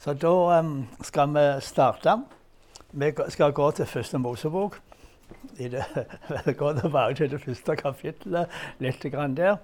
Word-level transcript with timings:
Så 0.00 0.12
da 0.14 0.60
um, 0.60 0.88
skal 1.02 1.34
vi 1.34 1.60
starte. 1.60 2.18
Vi 2.90 3.12
skal 3.28 3.52
gå 3.52 3.70
til 3.70 3.86
første 3.86 4.18
Mosebok. 4.18 4.80
I 5.58 5.68
det, 5.68 5.84
gå 6.58 6.72
tilbake 6.72 7.14
til 7.14 7.30
det 7.30 7.40
første 7.42 7.76
kapittelet 7.76 8.46
litt 8.78 9.02
grann 9.12 9.36
der. 9.36 9.56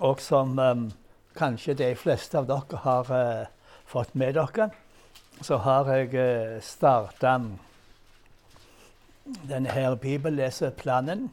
Og 0.00 0.20
som 0.20 0.58
um, 0.58 0.90
kanskje 1.36 1.74
de 1.74 1.94
fleste 1.96 2.38
av 2.38 2.48
dere 2.48 2.82
har 2.82 3.12
uh, 3.12 3.46
fått 3.86 4.14
med 4.14 4.34
dere, 4.34 4.70
så 5.42 5.60
har 5.62 5.92
jeg 5.92 6.14
uh, 6.16 6.60
starta 6.60 7.38
denne 9.48 9.70
her 9.70 9.94
bibelleseplanen 9.94 11.28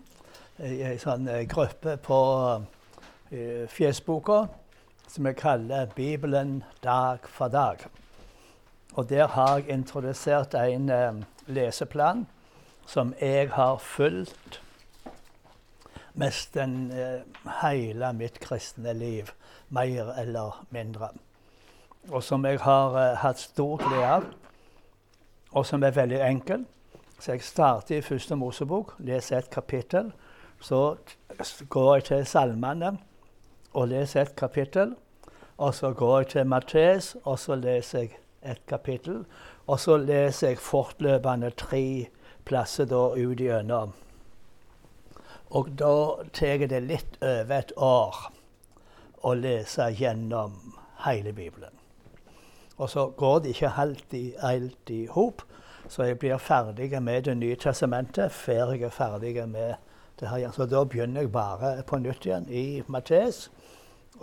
i 0.59 0.81
ei 0.85 0.97
sånn 1.01 1.27
uh, 1.29 1.41
gruppe 1.49 1.97
på 2.04 2.20
uh, 2.51 3.65
Fjesboka 3.71 4.43
som 5.14 5.25
jeg 5.25 5.36
kaller 5.36 5.86
Bibelen 5.86 6.64
dag 6.84 7.18
for 7.29 7.48
dag. 7.48 7.77
Og 8.93 9.10
der 9.10 9.28
har 9.28 9.57
jeg 9.57 9.70
introdusert 9.70 10.56
en 10.57 10.89
eh, 10.89 11.14
leseplan 11.47 12.25
som 12.87 13.14
jeg 13.21 13.51
har 13.54 13.78
fulgt 13.78 14.61
nesten 16.18 16.92
eh, 16.92 17.21
hele 17.61 18.10
mitt 18.14 18.39
kristne 18.42 18.93
liv, 18.93 19.29
mer 19.70 20.14
eller 20.18 20.65
mindre. 20.70 21.11
Og 22.09 22.23
som 22.23 22.45
jeg 22.45 22.59
har 22.65 22.98
eh, 22.98 23.18
hatt 23.21 23.39
stor 23.39 23.78
glede 23.86 24.09
av, 24.15 24.25
og 25.51 25.65
som 25.65 25.84
er 25.84 25.93
veldig 25.93 26.21
enkel. 26.25 26.65
Så 27.20 27.32
jeg 27.32 27.45
starter 27.45 27.98
i 27.98 28.01
første 28.01 28.36
Mosebok, 28.36 28.95
leser 28.98 29.37
et 29.37 29.50
kapittel. 29.50 30.09
Så 30.61 30.95
går 31.70 31.95
jeg 31.95 32.03
til 32.03 32.25
salmene 32.25 32.95
og 33.73 33.88
leser 33.88 34.22
et 34.22 34.36
kapittel. 34.36 34.95
Og 35.63 35.75
så 35.75 35.94
går 35.95 36.17
jeg 36.17 36.27
til 36.27 36.47
Mattes, 36.52 37.13
og 37.23 37.39
så 37.39 37.55
leser 37.55 37.99
jeg 37.99 38.17
et 38.44 38.66
kapittel. 38.67 39.22
Og 39.67 39.80
så 39.80 39.95
leser 39.97 40.52
jeg 40.52 40.59
fortløpende 40.59 41.53
tre 41.55 41.83
plasser 42.45 42.89
da 42.92 43.05
ut 43.16 43.39
igjennom. 43.39 43.94
Og 45.55 45.70
da 45.80 45.94
tar 46.33 46.66
det 46.67 46.81
litt 46.83 47.16
over 47.22 47.55
et 47.61 47.72
år 47.78 48.20
å 49.23 49.33
lese 49.39 49.88
gjennom 49.95 50.58
hele 51.05 51.31
Bibelen. 51.31 51.72
Og 52.77 52.89
så 52.89 53.08
går 53.17 53.39
det 53.39 53.53
ikke 53.53 53.75
helt 53.77 54.89
i 54.92 55.05
hop, 55.16 55.45
så 55.88 56.09
jeg 56.09 56.20
blir 56.20 56.38
ferdig 56.38 57.02
med 57.02 57.23
Det 57.23 57.38
nye 57.38 57.55
testamentet 57.55 58.31
før 58.31 58.73
jeg 58.73 58.81
er 58.83 58.89
ferdig 58.89 59.48
med 59.48 59.75
det 60.20 60.27
her. 60.27 60.52
Så 60.52 60.66
da 60.66 60.83
begynner 60.83 61.22
jeg 61.22 61.31
bare 61.31 61.83
på 61.88 61.98
nytt 61.98 62.25
igjen 62.25 62.50
i 62.50 62.83
Mattes. 62.88 63.50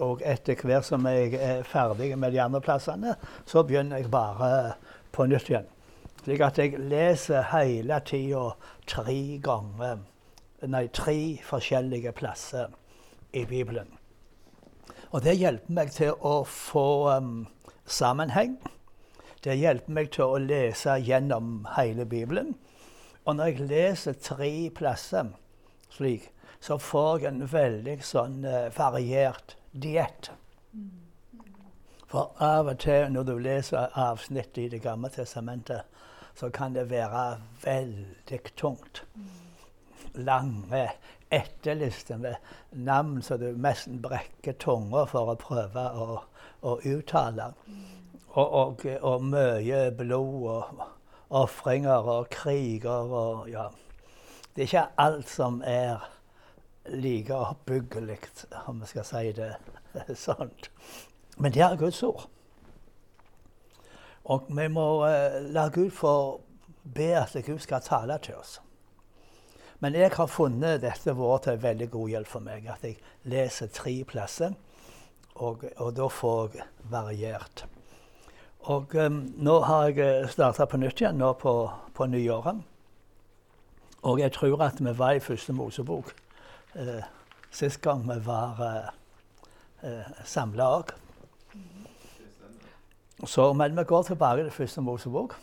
Og 0.00 0.22
etter 0.24 0.56
hvert 0.64 0.86
som 0.86 1.04
jeg 1.08 1.34
er 1.36 1.62
ferdig 1.68 2.14
med 2.18 2.32
de 2.32 2.40
andre 2.42 2.60
plassene, 2.64 3.16
så 3.46 3.62
begynner 3.62 4.00
jeg 4.00 4.10
bare 4.12 4.74
på 5.12 5.26
nytt 5.28 5.50
igjen. 5.50 5.68
Slik 6.20 6.42
at 6.44 6.58
jeg 6.60 6.80
leser 6.90 7.46
hele 7.52 8.00
tida 8.04 8.50
tre 8.88 9.20
ganger 9.42 10.06
Nei, 10.68 10.90
tre 10.92 11.40
forskjellige 11.40 12.12
plasser 12.12 12.68
i 13.32 13.46
Bibelen. 13.48 13.94
Og 15.10 15.22
det 15.24 15.38
hjelper 15.40 15.72
meg 15.72 15.92
til 15.94 16.12
å 16.20 16.42
få 16.44 16.82
um, 17.16 17.46
sammenheng. 17.88 18.58
Det 19.40 19.56
hjelper 19.56 19.96
meg 19.96 20.10
til 20.12 20.34
å 20.34 20.42
lese 20.42 20.98
gjennom 21.00 21.64
hele 21.78 22.04
Bibelen. 22.04 22.52
Og 23.24 23.38
når 23.38 23.54
jeg 23.54 23.70
leser 23.70 24.20
tre 24.20 24.50
plasser 24.76 25.32
slik, 25.96 26.28
så 26.60 26.76
får 26.76 27.24
jeg 27.24 27.30
en 27.32 27.48
veldig 27.48 27.96
sånn 28.04 28.44
uh, 28.44 28.68
variert 28.76 29.56
diett. 29.72 30.30
For 32.10 32.32
av 32.42 32.66
og 32.72 32.78
til 32.82 33.12
når 33.14 33.26
du 33.28 33.36
leser 33.38 33.92
avsnitt 33.98 34.58
i 34.58 34.68
Det 34.68 34.82
gamle 34.82 35.08
testamentet, 35.14 35.82
så 36.34 36.50
kan 36.50 36.74
det 36.74 36.90
være 36.90 37.40
veldig 37.64 38.40
tungt. 38.56 39.04
Lange 40.14 40.88
etterlister 41.30 42.16
med 42.18 42.34
navn 42.72 43.22
så 43.22 43.36
du 43.36 43.52
nesten 43.54 44.00
brekker 44.02 44.56
tunga 44.58 45.04
for 45.06 45.30
å 45.30 45.38
prøve 45.38 45.84
å, 45.94 46.22
å 46.62 46.76
uttale. 46.84 47.52
Og, 48.30 48.52
og, 48.52 48.86
og, 49.02 49.22
mye 49.22 49.90
blod 49.94 50.48
og 50.50 50.82
ofringer 51.42 52.10
og 52.10 52.28
kriger 52.30 53.14
og 53.20 53.48
ja. 53.50 53.68
Det 54.54 54.64
er 54.64 54.68
ikke 54.68 54.86
alt 54.98 55.30
som 55.30 55.62
er 55.66 56.02
like 56.90 57.34
oppbyggelig, 57.34 58.18
om 58.66 58.80
vi 58.80 58.86
skal 58.90 59.04
si 59.06 59.32
det 59.36 59.54
sånn. 60.18 60.52
Men 61.40 61.54
det 61.54 61.62
er 61.64 61.78
Guds 61.80 62.02
ord. 62.02 62.26
Og 64.30 64.50
vi 64.52 64.66
må 64.70 64.86
uh, 65.02 65.40
la 65.50 65.68
Gud 65.72 65.90
få 65.96 66.14
be 66.84 67.12
at 67.18 67.36
Gud 67.46 67.58
skal 67.62 67.82
tale 67.82 68.18
til 68.22 68.38
oss. 68.38 68.58
Men 69.80 69.96
jeg 69.96 70.12
har 70.12 70.28
funnet 70.28 70.82
dette 70.82 71.14
vært 71.16 71.46
til 71.48 71.62
veldig 71.62 71.88
god 71.90 72.08
hjelp 72.12 72.28
for 72.28 72.44
meg. 72.44 72.66
At 72.68 72.84
jeg 72.84 72.98
leser 73.24 73.70
tre 73.72 73.94
plasser, 74.04 74.56
og, 75.40 75.64
og 75.76 75.94
da 75.96 76.08
får 76.12 76.58
jeg 76.58 76.68
variert. 76.92 77.64
Og 78.68 78.92
um, 78.94 79.22
nå 79.40 79.60
har 79.64 79.88
jeg 79.88 80.28
starta 80.34 80.66
på 80.68 80.76
nytt 80.82 81.00
igjen 81.00 81.16
nå 81.16 81.32
på, 81.40 81.54
på 81.96 82.06
nyåret. 82.12 82.60
Og 84.04 84.20
jeg 84.20 84.32
tror 84.32 84.62
at 84.64 84.80
vi 84.80 84.92
var 84.96 85.16
i 85.16 85.24
første 85.24 85.52
Mosebok 85.56 86.12
eh, 86.74 87.02
sist 87.50 87.80
gang 87.82 88.02
vi 88.08 88.18
var 88.26 88.62
eh, 89.82 90.10
samla 90.24 90.66
òg. 90.78 90.92
Men 93.56 93.76
vi 93.76 93.84
går 93.84 94.02
tilbake 94.02 94.42
til 94.42 94.50
første 94.50 94.80
Mosebok. 94.80 95.36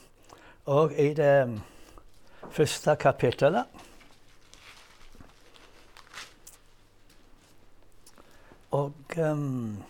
Og 0.66 0.94
i 0.94 1.14
det 1.14 1.44
um, 1.44 1.62
første 2.52 2.96
kapittelet 2.96 3.66
Og 8.72 8.94
um, 9.18 9.84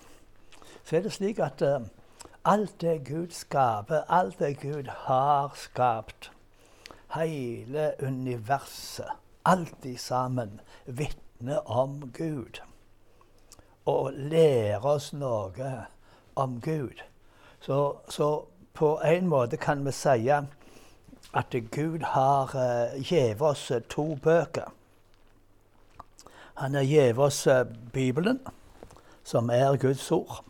så 0.84 0.96
er 0.96 1.02
det 1.02 1.14
slik 1.14 1.40
at 1.40 1.62
uh, 1.62 1.88
alt 2.46 2.82
det 2.82 3.08
Gud 3.08 3.32
skaper, 3.32 4.06
alt 4.10 4.40
det 4.40 4.60
Gud 4.62 4.88
har 4.88 5.52
skapt, 5.56 6.32
hele 7.16 7.94
universet, 8.04 9.10
alt 9.46 9.86
i 9.86 9.96
sammen, 9.96 10.62
vitner 11.40 11.70
om 11.70 12.12
Gud. 12.14 12.62
Og 13.86 14.14
lære 14.14 14.82
oss 14.82 15.14
noe 15.14 15.86
om 16.36 16.62
Gud. 16.62 17.02
Så, 17.60 17.96
så, 18.10 18.46
på 18.74 19.00
en 19.06 19.28
måte 19.28 19.58
kan 19.58 19.86
vi 19.86 19.92
si 19.92 20.30
at 21.34 21.56
Gud 21.72 22.04
har 22.04 22.52
uh, 22.54 23.02
gitt 23.02 23.42
oss 23.42 23.72
uh, 23.72 23.80
to 23.90 24.16
bøker. 24.16 24.72
Han 26.56 26.76
har 26.76 26.84
gitt 26.84 27.18
oss 27.18 27.48
uh, 27.48 27.66
Bibelen, 27.94 28.40
som 29.24 29.50
er 29.50 29.78
Guds 29.78 30.12
ord, 30.12 30.44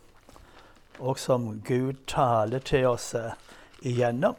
og 0.99 1.19
som 1.19 1.61
Gud 1.61 1.93
taler 2.07 2.59
til 2.59 2.87
oss 2.87 3.15
igjennom. 3.81 4.35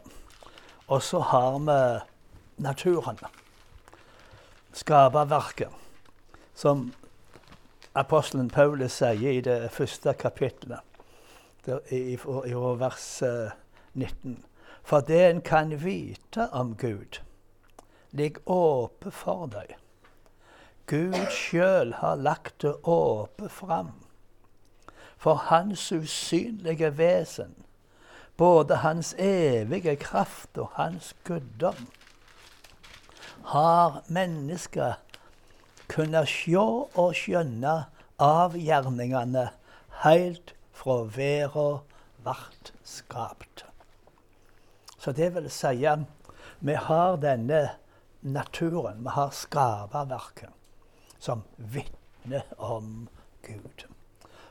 Og 0.89 1.03
så 1.03 1.21
har 1.21 1.59
vi 1.59 1.81
naturen, 2.63 3.19
skaperverket, 4.73 5.88
som 6.59 6.93
apostelen 7.95 8.49
Paulus 8.51 8.97
sier 8.99 9.31
i 9.31 9.43
det 9.47 9.71
første 9.71 10.15
kapittelet 10.19 10.83
i, 11.95 12.17
vers 12.81 13.07
19. 13.95 14.33
Eh, 14.33 14.37
for 14.83 15.05
det 15.07 15.21
en 15.29 15.43
kan 15.45 15.71
vite 15.85 16.49
om 16.53 16.75
Gud, 16.75 17.21
ligger 18.11 18.51
åpe 18.51 19.13
for 19.15 19.47
deg. 19.53 19.77
Gud 20.89 21.19
sjøl 21.31 21.93
har 22.01 22.17
lagt 22.17 22.63
det 22.65 22.75
åpe 22.89 23.51
fram. 23.53 23.93
For 25.19 25.35
hans 25.51 25.93
usynlige 25.93 26.91
vesen, 26.97 27.55
både 28.37 28.81
hans 28.83 29.15
evige 29.19 29.97
kraft 29.97 30.59
og 30.59 30.73
hans 30.75 31.15
guddom, 31.25 31.87
har 33.53 34.03
mennesket 34.09 35.08
kunnet 35.89 36.29
sjå 36.29 36.65
og 36.95 37.17
skjønne 37.17 37.75
avgjerningene 38.23 39.49
heilt 40.03 40.55
fra 40.77 41.01
verda 41.15 41.81
vart 42.27 42.73
skapt. 42.87 43.65
Så 44.99 45.13
det 45.13 45.33
vil 45.35 45.51
si 45.51 45.87
vi 46.61 46.75
har 46.75 47.17
denne 47.23 47.61
naturen, 48.21 49.05
vi 49.05 49.15
har 49.15 49.31
skaperverket, 49.31 50.51
som 51.19 51.45
vitner 51.57 52.43
om 52.57 53.09
Gud. 53.47 53.87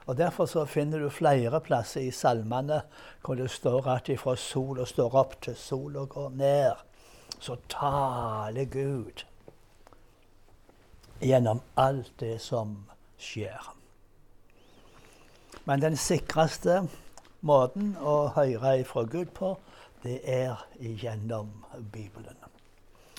Og 0.08 0.18
Derfor 0.18 0.46
så 0.46 0.66
finner 0.66 1.00
du 1.00 1.10
flere 1.10 1.60
plasser 1.60 2.08
i 2.08 2.12
salmene 2.12 2.82
hvor 3.26 3.36
det 3.36 3.50
står 3.52 3.90
at 3.92 4.10
ifra 4.10 4.38
sola 4.40 4.86
står 4.88 5.16
opp 5.20 5.36
til 5.44 5.56
sola 5.60 6.06
går 6.08 6.30
ned, 6.40 6.86
så 7.40 7.58
taler 7.70 8.72
Gud 8.72 9.28
gjennom 11.20 11.62
alt 11.76 12.12
det 12.20 12.40
som 12.42 12.76
skjer. 13.18 13.74
Men 15.68 15.82
den 15.82 15.98
sikreste 16.00 16.86
måten 17.46 17.96
å 18.00 18.30
høre 18.36 18.84
fra 18.88 19.04
Gud 19.04 19.34
på, 19.36 19.56
det 20.04 20.22
er 20.24 20.62
gjennom 20.80 21.50
Bibelen. 21.92 22.38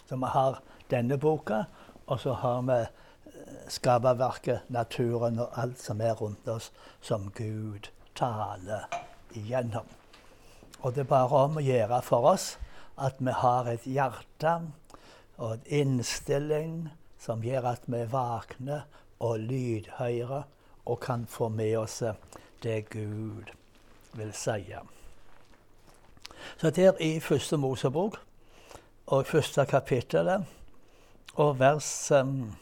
Så 0.09 0.17
vi 0.17 0.31
har 0.33 0.61
denne 0.91 1.19
boka, 1.19 1.65
og 2.07 2.21
så 2.21 2.33
har 2.33 2.63
vi 2.65 2.79
eh, 2.81 2.89
skaperverket, 3.69 4.71
naturen 4.73 5.43
og 5.45 5.59
alt 5.61 5.81
som 5.83 6.01
er 6.01 6.17
rundt 6.17 6.49
oss, 6.49 6.71
som 7.01 7.29
Gud 7.37 7.91
taler 8.17 8.89
igjennom. 9.37 9.85
Og 10.81 10.95
det 10.95 11.05
er 11.05 11.11
bare 11.11 11.45
om 11.45 11.59
å 11.59 11.65
gjøre 11.65 12.01
for 12.07 12.33
oss 12.33 12.55
at 12.99 13.19
vi 13.19 13.35
har 13.35 13.69
et 13.71 13.85
hjerte 13.87 14.55
og 15.39 15.53
en 15.53 15.67
innstilling 15.69 16.89
som 17.19 17.43
gjør 17.43 17.73
at 17.73 17.87
vi 17.87 18.05
våkner 18.11 18.87
og 19.21 19.39
lydhører 19.41 20.43
og 20.89 21.01
kan 21.01 21.27
få 21.27 21.49
med 21.49 21.77
oss 21.79 22.03
det 22.63 22.89
Gud 22.91 23.51
vil 24.19 24.33
si. 24.35 24.75
Så 26.57 26.71
der 26.71 26.93
i 27.01 27.21
første 27.21 27.57
Mosebok 27.57 28.19
og 29.07 29.27
første 29.27 29.67
kapittelet 29.67 30.47
og 31.35 31.59
vers 31.61 32.11
um, 32.11 32.55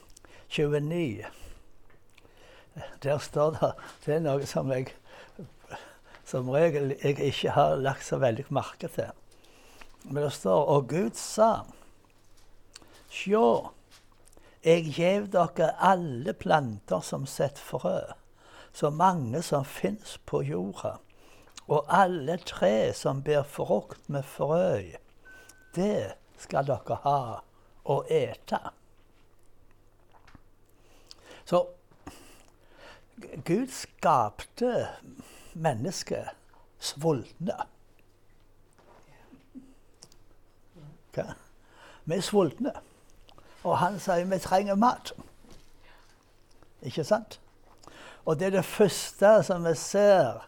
29 0.49 1.25
Der 3.03 3.19
står 3.19 3.51
det 3.51 3.73
Det 4.07 4.15
er 4.15 4.21
noe 4.21 4.47
som 4.47 4.71
jeg 4.73 4.93
som 6.27 6.49
regel 6.51 6.97
jeg 7.03 7.21
ikke 7.23 7.55
har 7.55 7.77
lagt 7.79 8.05
så 8.05 8.19
veldig 8.19 8.49
merke 8.51 8.89
til. 8.91 9.13
Men 10.03 10.25
det 10.25 10.33
står 10.33 10.65
Og 10.75 10.89
Gud 10.91 11.15
sa 11.15 11.63
Sjå, 13.11 13.71
jeg 14.65 14.93
gjev 14.97 15.29
dere 15.35 15.73
alle 15.83 16.33
planter 16.33 17.03
som 17.05 17.27
setter 17.27 17.63
frø, 17.63 17.99
så 18.73 18.91
mange 18.91 19.43
som 19.43 19.65
fins 19.65 20.17
på 20.27 20.43
jorda, 20.47 20.97
og 21.67 21.87
alle 21.89 22.39
tre 22.47 22.93
som 22.95 23.23
ber 23.27 23.43
frukt 23.43 24.09
med 24.09 24.25
frø. 24.25 24.97
Det 25.75 26.17
skal 26.39 26.69
dere 26.69 26.99
ha 27.05 27.21
å 27.87 27.97
ete. 28.11 28.61
Så 31.47 31.63
Gud 33.47 33.71
skapte 33.73 34.73
mennesket 35.55 36.35
sultne. 36.79 37.57
Okay. 41.09 41.33
Vi 42.05 42.19
er 42.19 42.21
sultne. 42.27 42.75
Og 43.67 43.79
han 43.83 43.99
sier 44.01 44.29
vi 44.31 44.39
trenger 44.39 44.79
mat. 44.79 45.13
Ikke 46.87 47.05
sant? 47.05 47.41
Og 48.27 48.39
det 48.39 48.47
er 48.47 48.59
det 48.59 48.65
første 48.65 49.43
som 49.47 49.67
vi 49.67 49.75
ser 49.79 50.47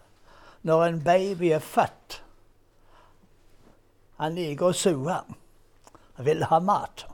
når 0.63 0.85
en 0.85 1.05
baby 1.05 1.51
er 1.55 1.63
født. 1.63 2.23
Han 4.19 4.35
liker 4.35 4.71
å 4.71 4.75
sue. 4.75 5.19
Han 6.19 6.27
vil 6.27 6.47
ha 6.51 6.59
mat. 6.63 7.07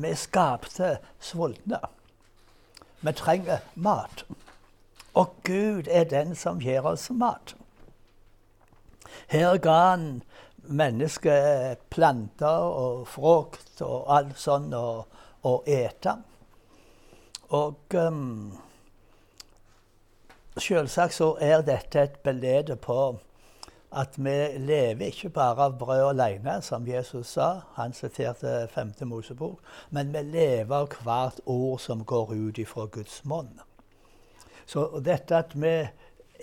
Vi 0.00 0.14
skapte 0.16 0.96
sultne. 1.20 1.80
Vi 3.00 3.12
trenger 3.12 3.64
mat. 3.74 4.24
Og 5.14 5.34
Gud 5.44 5.88
er 5.90 6.08
den 6.08 6.34
som 6.36 6.60
gir 6.60 6.86
oss 6.86 7.10
mat. 7.10 7.54
Her 9.28 9.58
ga 9.60 9.76
han 9.90 10.22
mennesket 10.68 11.78
planter 11.90 12.68
og 12.68 13.06
frukt 13.08 13.82
og 13.84 14.08
alt 14.12 14.38
sånt 14.40 14.74
å, 14.76 15.04
å 15.48 15.54
ete. 15.66 16.14
Og 17.56 17.96
um, 17.96 18.52
selvsagt 20.60 21.16
så 21.16 21.32
er 21.40 21.64
dette 21.64 22.02
et 22.02 22.20
belede 22.24 22.76
på 22.76 23.16
at 23.96 24.18
vi 24.20 24.34
lever 24.60 25.08
ikke 25.08 25.30
bare 25.32 25.70
av 25.70 25.78
brød 25.80 26.10
alene, 26.10 26.58
som 26.62 26.86
Jesus 26.86 27.30
sa. 27.38 27.62
Han 27.78 27.92
siterte 27.96 28.68
5. 28.74 28.92
Mosebok. 29.08 29.62
Men 29.90 30.12
vi 30.12 30.22
lever 30.22 30.76
av 30.76 30.92
hvert 31.04 31.40
ord 31.46 31.80
som 31.80 32.04
går 32.04 32.34
ut 32.34 32.58
ifra 32.58 32.86
Guds 32.92 33.22
munn. 33.24 33.60
Så 34.66 35.00
dette 35.00 35.38
at 35.38 35.54
vi 35.56 35.72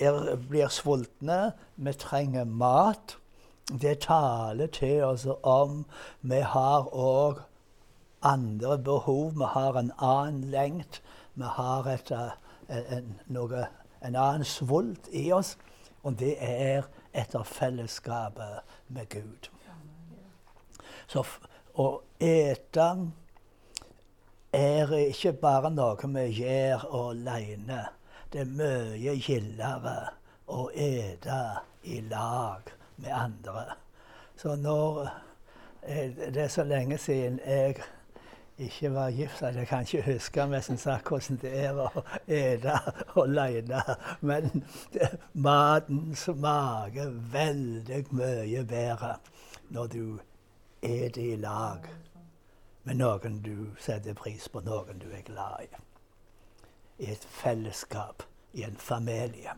er, 0.02 0.36
blir 0.50 0.68
sultne, 0.74 1.54
vi 1.76 1.94
trenger 1.94 2.50
mat, 2.50 3.18
det 3.70 4.00
taler 4.00 4.68
til 4.68 5.04
oss 5.04 5.26
om 5.44 5.86
vi 6.22 6.40
har 6.46 6.90
òg 6.94 7.40
andre 8.22 8.78
behov. 8.78 9.32
Vi 9.34 9.48
har 9.50 9.80
en 9.80 9.92
annen 9.98 10.52
lengt. 10.52 11.02
Vi 11.34 11.44
har 11.44 11.88
et, 11.90 12.12
en, 12.70 13.20
noe, 13.26 13.66
en 14.06 14.16
annen 14.16 14.46
svult 14.46 15.10
i 15.12 15.32
oss. 15.34 15.56
Og 16.04 16.20
det 16.20 16.36
er 16.38 16.86
etter 17.14 17.44
fellesskapet 17.44 18.78
med 18.88 19.10
Gud. 19.10 19.50
Så 21.08 21.26
å 21.74 21.90
ete 22.22 22.90
er 24.54 24.96
ikke 25.02 25.34
bare 25.42 25.74
noe 25.74 26.14
vi 26.14 26.30
gjør 26.44 26.86
alene. 27.02 27.82
Det 28.30 28.46
er 28.46 28.56
mye 28.62 29.18
gildere 29.26 30.00
å 30.54 30.70
ete 30.70 31.42
i 31.90 32.02
lag 32.06 32.76
med 32.98 33.12
andre. 33.12 33.66
Så 34.36 34.56
når 34.56 35.10
Det 35.86 36.38
er 36.38 36.48
så 36.48 36.64
lenge 36.64 36.98
siden 36.98 37.40
jeg 37.46 37.76
ikke 38.58 38.94
var 38.94 39.12
gift 39.12 39.44
at 39.44 39.56
jeg 39.56 39.68
kan 39.68 39.82
ikke 39.82 40.14
huske 40.14 40.46
nesten 40.48 40.78
sagt 40.78 41.08
hvordan 41.08 41.38
det 41.42 41.52
er 41.66 41.78
å 41.78 41.90
ete 42.28 42.80
alene. 43.22 43.82
Men 44.22 44.64
det, 44.94 45.10
maten 45.34 46.16
smaker 46.16 47.12
veldig 47.32 48.06
mye 48.12 48.64
bedre 48.66 49.18
når 49.70 49.88
du 49.88 50.18
spiser 50.80 51.22
i 51.22 51.36
lag 51.36 51.88
med 52.86 53.00
noen 53.00 53.40
du 53.42 53.74
setter 53.82 54.14
pris 54.14 54.48
på, 54.50 54.62
noen 54.62 55.00
du 55.02 55.08
er 55.10 55.24
glad 55.26 55.64
i. 55.66 55.70
I 57.00 57.12
et 57.12 57.26
fellesskap, 57.26 58.24
i 58.54 58.64
en 58.64 58.78
familie. 58.78 59.56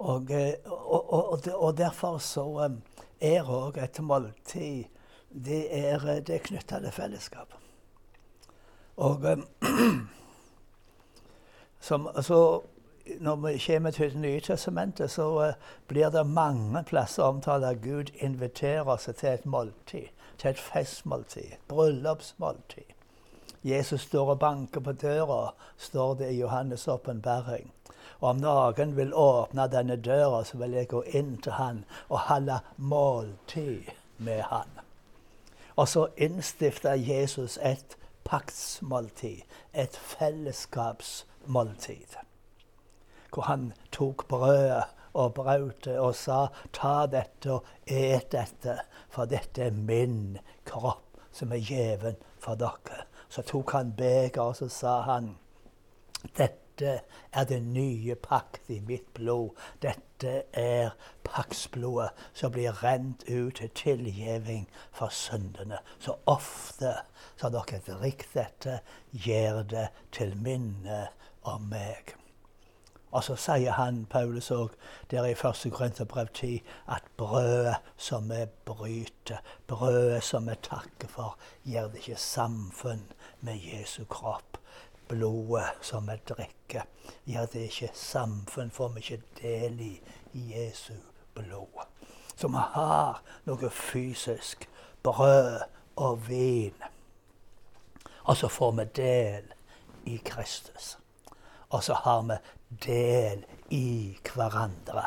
Eh, 0.00 0.52
og, 0.64 1.12
og, 1.12 1.40
og 1.54 1.78
derfor 1.78 2.18
så 2.18 2.70
er 3.20 3.48
òg 3.48 3.78
et 3.80 4.00
måltid 4.00 4.84
det 5.44 5.66
er, 5.70 5.98
det 6.20 6.34
er 6.34 6.38
knytta 6.38 6.80
til 6.80 6.92
fellesskap. 6.92 7.54
Og 8.96 9.24
som, 11.80 12.08
altså, 12.14 12.62
Når 13.20 13.36
vi 13.36 13.62
kommer 13.66 13.90
til 13.90 14.10
Det 14.10 14.20
nye 14.20 14.40
testamentet, 14.40 15.10
så 15.10 15.52
blir 15.86 16.10
det 16.10 16.26
mange 16.26 16.84
plasser 16.84 17.22
omtalt 17.22 17.64
at 17.64 17.82
Gud 17.82 18.04
inviterer 18.14 18.88
oss 18.88 19.08
til 19.18 19.28
et 19.28 19.46
måltid. 19.46 20.08
Til 20.38 20.50
et 20.50 20.58
festmåltid. 20.58 21.42
Et 21.42 21.58
bryllupsmåltid. 21.68 22.82
Jesus 23.64 24.00
står 24.00 24.30
og 24.30 24.38
banker 24.38 24.80
på 24.80 24.92
døra, 24.92 25.54
står 25.76 26.14
det 26.14 26.30
i 26.30 26.42
Johannes' 26.42 26.90
åpenbaring. 26.90 27.72
Og 28.20 28.28
om 28.30 28.36
noen 28.40 28.96
vil 28.96 29.14
åpne 29.14 29.68
denne 29.72 29.96
døra, 29.96 30.44
så 30.44 30.58
vil 30.58 30.72
jeg 30.78 30.88
gå 30.88 31.02
inn 31.18 31.36
til 31.42 31.52
han 31.52 31.84
og 32.08 32.18
holde 32.30 32.58
måltid 32.76 33.82
med 34.18 34.42
han. 34.50 34.68
Og 35.76 35.88
så 35.88 36.06
innstifta 36.16 36.94
Jesus 36.96 37.58
et 37.62 37.96
paktsmåltid, 38.24 39.40
et 39.74 39.96
fellesskapsmåltid. 39.96 42.16
Hvor 43.32 43.42
han 43.42 43.72
tok 43.92 44.28
brødet 44.28 44.84
og 45.12 45.34
brøt 45.34 45.84
det 45.84 45.98
og 45.98 46.14
sa, 46.14 46.46
'Ta 46.72 47.06
dette 47.06 47.52
og 47.52 47.64
et 47.86 48.32
dette, 48.32 48.78
for 49.08 49.24
dette 49.24 49.62
er 49.62 49.70
min 49.70 50.38
kropp, 50.64 51.02
som 51.32 51.52
er 51.52 51.56
gjeven 51.56 52.16
for 52.38 52.54
dere.' 52.54 53.04
Så 53.28 53.42
tok 53.42 53.72
han 53.72 53.92
begeret, 53.96 54.38
og 54.38 54.56
så 54.56 54.68
sa 54.68 55.00
han, 55.00 55.38
'Dette 56.24 56.65
dette 56.78 57.00
er 57.32 57.44
det 57.44 57.62
nye 57.62 58.14
pakt 58.14 58.70
i 58.70 58.80
mitt 58.80 59.14
blod. 59.14 59.56
Dette 59.82 60.42
er 60.52 60.90
paktsblodet 61.24 62.10
som 62.34 62.52
blir 62.52 62.82
rent 62.82 63.24
ut 63.28 63.56
til 63.56 63.70
tilgjeving 63.70 64.66
for 64.92 65.08
syndene. 65.08 65.78
Så 65.98 66.18
ofte 66.26 66.92
som 67.36 67.52
dere 67.52 67.80
drikker 67.86 68.28
dette, 68.34 68.80
gjør 69.12 69.62
det 69.62 69.88
til 70.12 70.36
minne 70.36 71.06
om 71.44 71.68
meg. 71.70 72.14
Og 73.16 73.24
så 73.24 73.36
sier 73.40 73.72
han, 73.78 74.04
Paulus 74.10 74.50
òg, 74.50 74.74
der 75.10 75.24
i 75.24 75.32
1. 75.32 75.72
Korinterbrev 75.72 76.28
10, 76.34 76.60
at 76.92 77.06
brødet 77.16 77.78
som 77.96 78.28
vi 78.28 78.42
bryter, 78.68 79.40
brødet 79.66 80.22
som 80.24 80.50
vi 80.50 80.58
takker 80.60 81.08
for, 81.08 81.38
gjør 81.64 81.88
det 81.94 82.02
ikke 82.04 82.20
samfunn 82.20 83.06
med 83.40 83.62
Jesu 83.64 84.04
kropp 84.04 84.60
blodet 85.08 85.68
som 85.80 86.06
vi 86.06 86.16
drikker. 86.34 86.84
Ja, 87.24 87.46
det 87.52 87.60
er 87.60 87.70
ikke 87.70 87.90
samfunn, 87.94 88.70
får 88.70 88.88
vi 88.88 89.00
ikke 89.00 89.22
del 89.42 89.80
i 89.80 90.00
Jesu 90.32 90.94
blod. 91.34 91.86
Så 92.36 92.48
vi 92.48 92.62
har 92.74 93.22
noe 93.44 93.70
fysisk. 93.70 94.68
Brød 95.02 95.60
og 95.96 96.28
vin. 96.28 96.74
Og 98.26 98.36
så 98.36 98.48
får 98.48 98.72
vi 98.72 98.84
del 98.96 99.52
i 100.06 100.16
Kristus. 100.24 100.96
Og 101.70 101.84
så 101.84 101.94
har 101.94 102.22
vi 102.22 102.38
del 102.86 103.44
i 103.70 104.18
hverandre. 104.34 105.06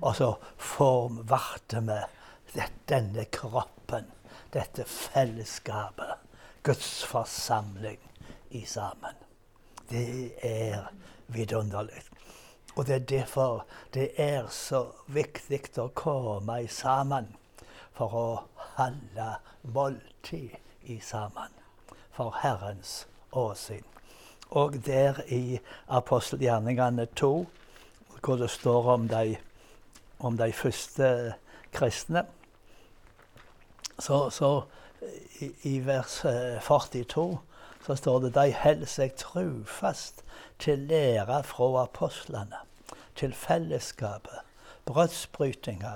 Og 0.00 0.16
så 0.16 0.34
formvarter 0.56 1.80
vi 1.80 2.62
denne 2.88 3.24
kroppen, 3.24 4.06
dette 4.54 4.84
fellesskapet, 4.84 6.14
Guds 6.62 7.04
forsamling 7.04 7.98
i 8.50 8.64
sammen. 8.64 9.14
Det 9.90 10.32
er 10.42 10.92
vidunderlig. 11.26 12.02
Og 12.76 12.86
det 12.86 12.94
er 12.94 12.98
derfor 12.98 13.66
det 13.94 14.10
er 14.16 14.46
så 14.54 14.84
viktig 15.06 15.60
å 15.78 15.88
komme 15.94 16.60
sammen 16.70 17.32
for 17.96 18.14
å 18.14 18.28
holde 18.76 19.30
måltid 19.62 20.54
i 20.86 21.00
sammen 21.02 21.50
for 22.14 22.36
Herrens 22.42 23.06
åsyn. 23.32 23.84
Og 24.50 24.78
der 24.86 25.20
i 25.26 25.58
apostelgjerningene 25.88 27.06
2, 27.18 27.32
hvor 28.22 28.36
det 28.36 28.50
står 28.50 28.92
om 28.94 29.08
de, 29.08 29.36
om 30.18 30.38
de 30.38 30.52
første 30.52 31.34
kristne, 31.74 32.24
så, 33.98 34.30
så 34.30 34.62
i, 35.40 35.50
i, 35.62 35.78
vers 35.86 36.20
42 36.62 37.26
eh, 37.32 37.38
så 37.88 37.94
står 37.96 38.18
det 38.20 38.34
de 38.34 38.52
holder 38.52 38.88
seg 38.92 39.14
trufast 39.16 40.18
til 40.60 40.82
læra 40.90 41.40
fra 41.40 41.68
apostlene, 41.86 42.58
til 43.16 43.32
fellesskapet, 43.32 44.42
brødsbrytinga 44.84 45.92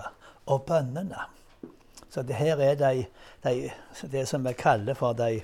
og 0.47 0.63
bønnene. 0.63 1.27
Så 2.09 2.23
det 2.23 2.39
her 2.39 2.57
er 2.57 2.79
de, 2.81 3.05
de, 3.45 3.71
det 4.13 4.23
som 4.29 4.47
vi 4.49 4.55
kaller 4.57 4.97
for 4.97 5.13
de, 5.13 5.43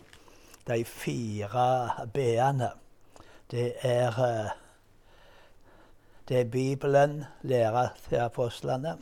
de 0.69 0.85
fire 0.85 2.07
b-ene. 2.15 2.71
Det 3.51 3.75
er, 3.83 4.21
eh, 4.25 4.51
det 6.29 6.41
er 6.41 6.45
Bibelen, 6.45 7.25
læra 7.43 7.89
til 8.09 8.25
apostlene. 8.25 8.97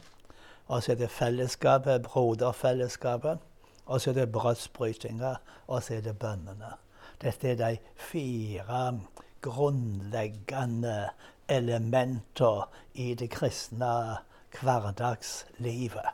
Og 0.67 0.83
så 0.83 0.93
er 0.93 0.97
det 0.97 1.11
fellesskapet, 1.11 2.03
broderfellesskapet. 2.03 3.39
Og 3.87 4.01
så 4.01 4.11
er 4.11 4.15
det 4.15 4.33
brødsbrytinga, 4.33 5.35
og 5.67 5.83
så 5.83 5.95
er 5.95 6.01
det 6.01 6.19
bønnene. 6.19 6.75
Dette 7.23 7.49
er 7.49 7.61
de 7.61 7.79
fire 7.97 9.01
grunnleggende 9.43 11.11
elementer 11.49 12.69
i 12.95 13.15
det 13.15 13.31
kristne 13.31 14.19
hverdagslivet. 14.61 16.11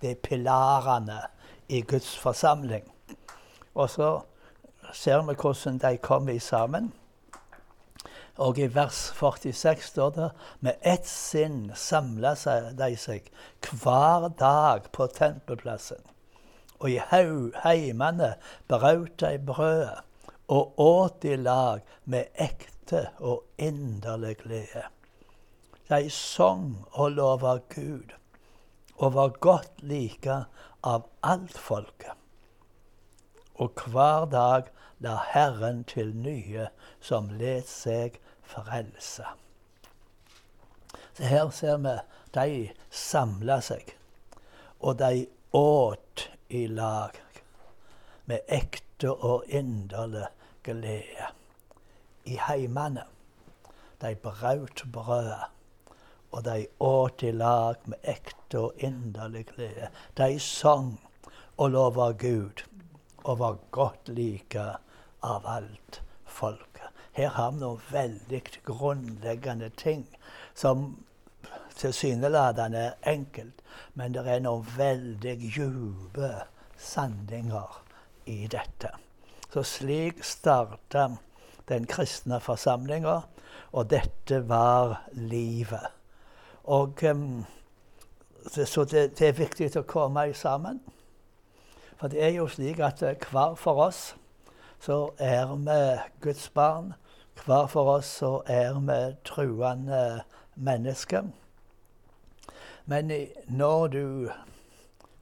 Det 0.00 0.10
er 0.10 0.22
pilarene 0.22 1.20
i 1.68 1.80
Guds 1.80 2.18
forsamling. 2.18 2.84
Og 3.74 3.90
så 3.90 4.10
ser 4.92 5.22
vi 5.26 5.34
hvordan 5.34 5.78
de 5.78 5.96
kommer 5.96 6.40
sammen. 6.40 6.92
Og 8.36 8.58
i 8.58 8.66
vers 8.74 9.12
46 9.16 9.82
står 9.82 10.10
det 10.10 10.30
med 10.60 10.72
ett 10.82 11.08
sinn 11.08 11.70
samla 11.74 12.34
de 12.78 12.90
seg 13.00 13.30
hver 13.70 14.28
dag 14.38 14.90
på 14.92 15.06
tempelplassen. 15.06 16.02
Og 16.78 16.90
i 16.92 17.00
heimene 17.64 18.34
brøt 18.68 19.20
de 19.20 19.38
brødet 19.40 20.05
og 20.46 20.80
åt 20.80 21.24
i 21.24 21.36
lag 21.36 21.82
med 22.04 22.28
ekte 22.34 23.08
og 23.18 23.44
inderlig 23.58 24.36
glede. 24.44 24.84
De 25.88 26.10
sang 26.10 26.84
og 26.92 27.10
lova 27.16 27.58
Gud 27.74 28.14
og 28.96 29.14
var 29.14 29.34
godt 29.40 29.82
like 29.82 30.44
av 30.82 31.08
alt 31.22 31.58
folket. 31.58 32.14
Og 33.56 33.82
hver 33.90 34.26
dag 34.30 34.70
la 35.04 35.16
Herren 35.32 35.84
til 35.84 36.14
nye 36.16 36.68
som 37.00 37.28
let 37.40 37.68
seg 37.68 38.20
frelse. 38.46 39.26
Så 41.16 41.24
her 41.24 41.50
ser 41.50 41.78
vi 41.84 41.94
de 42.36 42.72
samla 42.90 43.60
seg, 43.64 43.94
og 44.80 44.98
de 45.00 45.26
åt 45.56 46.26
i 46.48 46.66
lag 46.68 47.16
med 48.28 48.44
ekte 48.52 49.12
og 49.12 49.46
inderlig 49.48 50.26
glede. 50.66 51.32
I 52.26 52.38
heimene. 52.48 53.06
De 54.02 54.14
braut 54.20 54.82
brødet 54.92 55.52
og 56.36 56.44
de 56.44 56.66
åt 56.80 57.22
i 57.22 57.30
lag 57.32 57.76
med 57.88 57.98
ekte 58.02 58.60
og 58.60 58.82
inderlig 58.84 59.46
glede. 59.46 59.88
De 60.18 60.38
sang 60.40 60.98
og 61.56 61.70
lova 61.70 62.10
Gud 62.12 62.64
og 63.24 63.38
var 63.38 63.56
godt 63.70 64.08
like 64.08 64.66
av 65.22 65.46
alt 65.48 66.02
folket. 66.24 66.90
Her 67.16 67.32
har 67.32 67.54
vi 67.54 67.62
noen 67.62 67.80
veldig 67.90 68.42
grunnleggende 68.66 69.70
ting 69.80 70.04
som 70.54 70.84
tilsynelatende 71.76 72.84
er 72.90 73.10
enkelt, 73.14 73.64
men 73.94 74.12
det 74.12 74.26
er 74.28 74.44
noen 74.44 74.68
veldig 74.76 75.36
dype 75.40 76.30
sanninger 76.76 77.82
i 78.26 78.44
dette. 78.52 78.92
Så 79.56 79.62
slik 79.62 80.24
starta 80.24 81.16
den 81.68 81.86
kristne 81.88 82.40
forsamlinga, 82.44 83.20
og 83.72 83.90
dette 83.90 84.48
var 84.48 85.06
livet. 85.12 85.86
Og 86.64 86.92
um, 87.10 87.44
Så 88.52 88.84
det, 88.84 89.18
det, 89.18 89.28
er 89.28 89.32
viktig 89.32 89.70
å 89.80 89.82
komme 89.88 90.34
sammen. 90.34 90.82
For 91.96 92.12
det 92.12 92.20
er 92.20 92.34
jo 92.36 92.44
slik 92.52 92.82
at 92.84 93.00
uh, 93.00 93.14
hver 93.30 93.54
for 93.56 93.80
oss 93.86 94.10
så 94.84 95.14
er 95.18 95.54
vi 95.56 95.78
Guds 96.20 96.48
barn. 96.48 96.92
Hver 97.46 97.66
for 97.66 97.94
oss 97.94 98.10
så 98.20 98.42
er 98.46 98.76
vi 98.76 98.98
truende 99.24 100.24
mennesker. 100.54 101.30
Men 102.84 103.10
når 103.48 103.86
du 103.86 104.28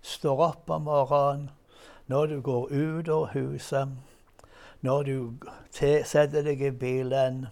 står 0.03 0.43
opp 0.49 0.71
om 0.71 0.91
morgenen, 0.91 1.51
når 2.07 2.27
du 2.27 2.41
går 2.41 2.67
ut 2.73 3.09
av 3.09 3.31
huset, 3.37 3.95
når 4.85 5.03
du 5.03 5.17
setter 5.73 6.45
deg 6.45 6.61
i 6.61 6.71
bilen 6.77 7.47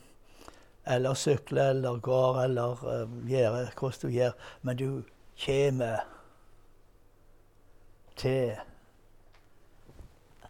eller 0.85 1.15
sykler 1.15 1.71
eller 1.71 2.01
går 2.05 2.41
eller 2.43 2.83
uh, 2.85 3.15
gjør 3.29 3.71
hvordan 3.79 4.01
du 4.03 4.09
gjør. 4.09 4.33
Men 4.63 4.77
du 4.77 5.03
kommer 5.45 6.05
til 8.17 8.53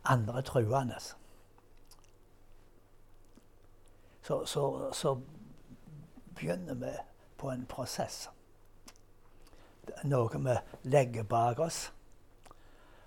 andre 0.04 0.42
truende. 0.42 0.98
Så, 4.22 4.44
så, 4.46 4.92
så 4.92 5.20
begynner 6.34 6.74
vi 6.74 6.92
på 7.38 7.50
en 7.50 7.66
prosess. 7.66 8.30
Noe 10.04 10.38
vi 10.38 10.56
legger 10.90 11.22
bak 11.22 11.58
oss. 11.58 11.92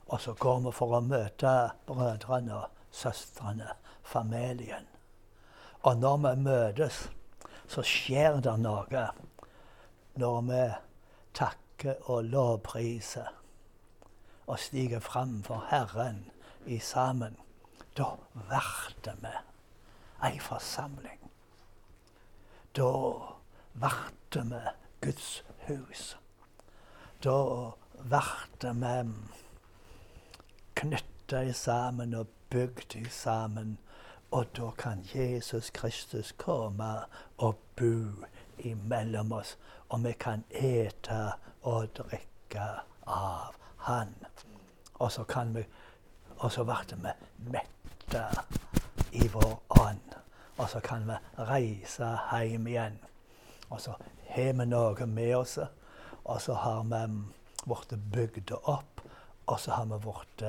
Og 0.08 0.22
så 0.22 0.34
går 0.34 0.60
vi 0.60 0.72
for 0.72 0.96
å 0.96 1.02
møte 1.02 1.54
brødrene 1.88 2.56
og 2.56 2.75
søstrene, 2.96 3.68
familien. 4.04 4.88
Og 5.84 5.98
når 5.98 6.18
vi 6.18 6.34
møtes, 6.48 7.10
så 7.68 7.84
skjer 7.86 8.40
det 8.46 8.56
noe 8.62 9.08
når 10.16 10.42
vi 10.48 10.62
takker 11.36 12.12
og 12.12 12.30
lovpriser 12.32 13.34
og 14.46 14.60
stiger 14.62 15.02
fram 15.04 15.42
for 15.44 15.66
Herren 15.70 16.24
i 16.66 16.80
sammen. 16.80 17.36
Da 17.98 18.16
blir 18.34 19.18
vi 19.22 19.34
ei 20.30 20.40
forsamling. 20.40 21.20
Da 22.76 22.92
blir 23.74 24.48
vi 24.52 24.62
Guds 25.02 25.44
hus. 25.68 26.18
Da 27.24 27.38
blir 27.98 28.74
vi 28.82 28.96
knytta 30.76 31.54
sammen 31.54 32.14
og 32.14 32.28
bygd 32.56 32.96
sammen 33.12 33.78
og 34.36 34.46
da 34.58 34.70
kan 34.78 35.06
Jesus 35.16 35.70
Kristus 35.70 36.32
komme 36.32 36.94
og 37.38 37.56
bo 37.76 38.26
imellom 38.60 39.32
oss. 39.32 39.58
Og 39.90 40.04
vi 40.04 40.12
kan 40.12 40.44
ete 40.50 41.32
og 41.62 41.88
drikke 41.96 42.66
av 43.08 43.56
Han. 43.78 44.16
Og 44.94 45.12
så 45.12 45.24
kan 45.24 45.56
vi 45.56 45.64
Og 46.40 46.52
så 46.52 46.64
ble 46.64 46.76
vi 46.96 47.12
mette 47.52 48.24
i 49.12 49.28
vår 49.28 49.62
ånd. 49.70 50.16
Og 50.58 50.70
så 50.70 50.80
kan 50.80 51.08
vi 51.08 51.16
reise 51.38 52.18
hjem 52.32 52.68
igjen. 52.68 53.00
Og 53.70 53.82
så 53.82 53.94
har 54.30 54.54
vi 54.54 54.66
noe 54.66 55.06
med 55.06 55.36
oss. 55.36 55.60
Og 56.26 56.42
så 56.42 56.54
har 56.54 56.84
vi 56.84 57.24
blitt 57.66 58.12
bygd 58.12 58.52
opp. 58.52 59.02
Og 59.48 59.60
så 59.60 59.72
har 59.72 59.86
vi 59.86 60.00
blitt 60.00 60.44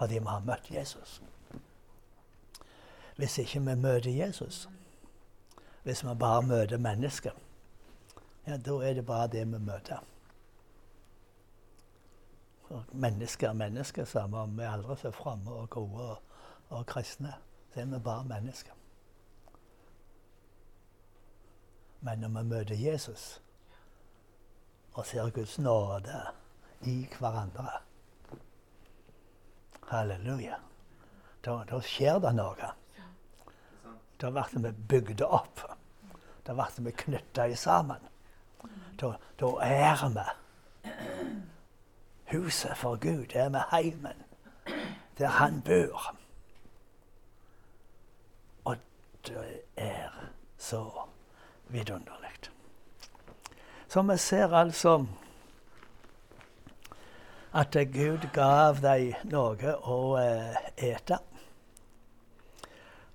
fordi 0.00 0.18
vi 0.18 0.32
har 0.32 0.48
møtt 0.48 0.72
Jesus 0.72 1.20
hvis 3.20 3.38
ikke 3.38 3.60
vi 3.60 3.74
møter 3.74 4.10
Jesus. 4.10 4.68
Hvis 5.82 6.04
vi 6.04 6.14
bare 6.14 6.42
møter 6.42 6.78
mennesker. 6.78 7.30
Ja, 8.46 8.56
da 8.56 8.70
er 8.70 8.94
det 8.94 9.06
bare 9.06 9.28
det 9.28 9.46
vi 9.46 9.58
møter. 9.58 9.98
For 12.68 12.84
mennesker 12.92 13.48
er 13.48 13.52
mennesker, 13.52 14.04
samme 14.04 14.38
om 14.38 14.56
vi 14.58 14.64
aldri 14.64 14.96
så 14.96 15.10
framme 15.10 15.52
og 15.52 15.70
gode 15.70 16.10
og, 16.10 16.22
og, 16.68 16.86
kristne. 16.86 17.34
Så 17.74 17.80
er 17.80 17.84
vi 17.84 17.98
bare 17.98 18.24
mennesker. 18.24 18.72
Men 22.00 22.18
når 22.18 22.28
vi 22.28 22.48
møter 22.48 22.74
Jesus 22.74 23.42
og 24.92 25.06
ser 25.06 25.30
Guds 25.30 25.58
nåde 25.58 26.22
i 26.82 27.08
hverandre 27.18 27.68
Halleluja. 29.90 30.58
Da, 31.44 31.56
da 31.66 31.80
skjer 31.82 32.20
det 32.22 32.34
noe. 32.36 32.72
Da 34.20 34.30
blir 34.30 34.62
vi 34.62 34.72
bygd 34.92 35.22
opp. 35.26 35.62
Da 36.46 36.54
blir 36.54 36.84
vi 36.84 36.92
knytta 37.04 37.48
sammen. 37.56 38.08
Da, 39.00 39.16
da 39.40 39.52
er 39.64 40.04
vi 40.14 40.26
huset 42.30 42.76
for 42.76 42.96
Gud. 42.96 43.26
Det 43.32 43.40
er 43.46 43.50
vi 43.50 43.64
heimen 43.70 44.26
der 45.20 45.28
han 45.28 45.62
bor. 45.62 46.16
Og 48.64 48.76
det 49.26 49.60
er 49.76 50.10
så 50.58 50.90
vidunderlig. 51.68 52.30
Så 53.88 54.02
vi 54.02 54.16
ser 54.16 54.54
altså 54.54 55.06
at 57.52 57.76
Gud 57.92 58.28
gav 58.32 58.80
dem 58.82 59.14
noe 59.30 59.74
å 59.82 59.98
uh, 60.16 60.54
ete. 60.76 61.18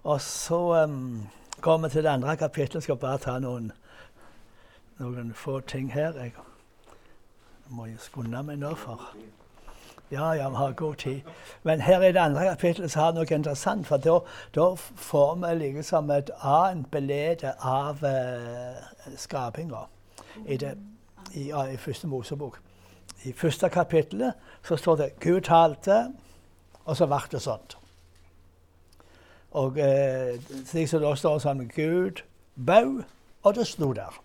Og 0.03 0.21
så 0.21 0.83
um, 0.83 1.27
går 1.61 1.77
vi 1.77 1.89
til 1.89 2.03
det 2.03 2.09
andre 2.09 2.35
kapittelet. 2.37 2.83
Skal 2.83 2.99
bare 3.01 3.17
ta 3.17 3.39
noen, 3.39 3.71
noen 4.99 5.33
få 5.33 5.59
ting 5.59 5.93
her. 5.93 6.13
Jeg 6.19 6.33
må 7.69 7.87
jo 7.89 7.97
skunde 7.97 8.43
meg 8.43 8.59
nå, 8.59 8.75
for 8.75 9.01
ja, 10.11 10.33
ja, 10.33 10.49
vi 10.49 10.55
har 10.55 10.71
god 10.71 10.95
tid. 10.95 11.21
Men 11.63 11.81
her 11.81 12.01
i 12.01 12.11
det 12.11 12.21
andre 12.21 12.43
kapittelet 12.43 12.91
så 12.91 12.99
har 12.99 13.11
det 13.11 13.23
noe 13.23 13.37
interessant. 13.39 13.87
For 13.87 13.97
da, 13.97 14.67
får 14.75 15.35
vi 15.41 15.55
liksom 15.63 16.11
et 16.11 16.29
annet 16.43 16.91
belede 16.91 17.55
av 17.59 18.03
uh, 18.03 18.83
skapinga 19.17 19.87
i, 20.45 20.59
i, 21.33 21.47
ja, 21.49 21.65
i 21.65 21.77
første 21.77 22.07
Mosebok. 22.07 22.59
I 23.25 23.33
første 23.33 23.69
kapittelet 23.69 24.33
så 24.63 24.77
står 24.77 24.95
det 24.95 25.09
'Gud 25.19 25.41
talte', 25.41 26.13
og 26.85 26.97
så 26.97 27.07
ble 27.09 27.21
det 27.31 27.41
sånn. 27.41 27.73
Og 29.51 29.79
eh, 29.79 30.37
slik 30.65 30.89
som 30.89 31.01
det 31.01 31.17
står 31.17 31.39
sånn 31.41 31.63
'Gud 31.73 32.21
bau', 32.55 33.03
og 33.43 33.55
det 33.55 33.65
sto 33.67 33.93
der. 33.93 34.21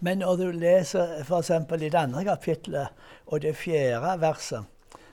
Men 0.00 0.18
når 0.18 0.36
du 0.36 0.50
leser 0.50 1.20
f.eks. 1.24 1.50
i 1.50 1.88
det 1.88 1.94
andre 1.94 2.24
kapittelet 2.24 2.88
og 3.26 3.42
det 3.42 3.56
fjerde 3.56 4.20
verset, 4.20 4.64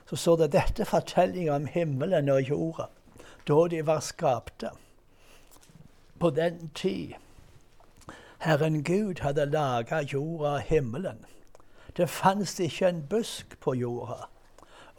så 0.06 0.16
står 0.16 0.36
det 0.36 0.52
dette 0.52 0.84
fortellinga 0.84 1.56
om 1.56 1.66
himmelen 1.66 2.28
og 2.28 2.42
jorda, 2.48 2.88
da 3.48 3.66
de 3.68 3.86
var 3.86 4.00
skapte. 4.00 4.70
På 6.20 6.30
den 6.30 6.70
tid 6.74 7.14
Herren 8.44 8.82
Gud 8.84 9.20
hadde 9.20 9.46
laga 9.46 10.02
jorda 10.02 10.58
og 10.58 10.60
himmelen. 10.68 11.24
Det 11.96 12.10
fantes 12.10 12.60
ikke 12.60 12.88
en 12.88 13.04
busk 13.06 13.54
på 13.62 13.74
jorda, 13.78 14.24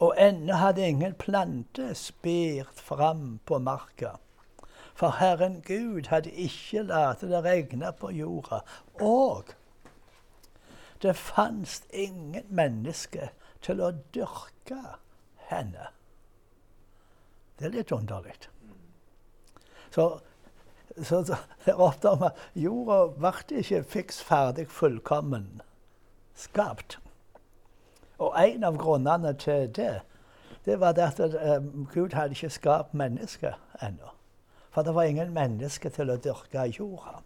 og 0.00 0.14
ennå 0.18 0.56
hadde 0.56 0.88
ingen 0.88 1.14
plante 1.14 1.90
spirt 1.94 2.80
fram 2.80 3.38
på 3.44 3.58
marka. 3.58 4.14
For 4.96 5.12
Herren 5.18 5.60
Gud 5.60 6.08
hadde 6.08 6.32
ikke 6.32 6.86
latt 6.88 7.20
det 7.20 7.42
regne 7.44 7.92
på 7.92 8.10
jorda, 8.16 8.62
og 9.00 9.52
det 11.02 11.16
fantes 11.16 11.82
ingen 11.92 12.48
menneske 12.48 13.28
til 13.60 13.84
å 13.84 13.92
dyrke 14.16 14.80
henne. 15.50 15.90
Det 17.58 17.68
er 17.68 17.76
litt 17.76 17.92
underlig. 17.92 18.38
Så, 19.92 20.08
så, 20.96 21.20
så 21.28 21.36
der 21.66 21.76
oppdager 21.76 22.22
vi 22.24 22.32
at 22.32 22.60
jorda 22.64 23.00
ble 23.20 23.60
ikke 23.60 23.84
fiks 23.84 24.24
ferdig 24.24 24.70
fullkommen 24.72 25.60
skapt. 26.36 26.98
Og 28.18 28.34
en 28.40 28.64
av 28.64 28.76
grunnene 28.80 29.32
til 29.40 29.68
det, 29.76 30.00
det 30.64 30.80
var 30.80 30.98
at 30.98 31.20
um, 31.20 31.88
Gud 31.92 32.14
hadde 32.14 32.34
ikke 32.34 32.50
skapt 32.50 32.94
mennesker 32.94 33.58
ennå. 33.82 34.12
For 34.70 34.82
det 34.82 34.94
var 34.94 35.08
ingen 35.08 35.32
mennesker 35.32 35.90
til 35.90 36.10
å 36.10 36.18
dyrke 36.20 36.66
jorda. 36.68 37.20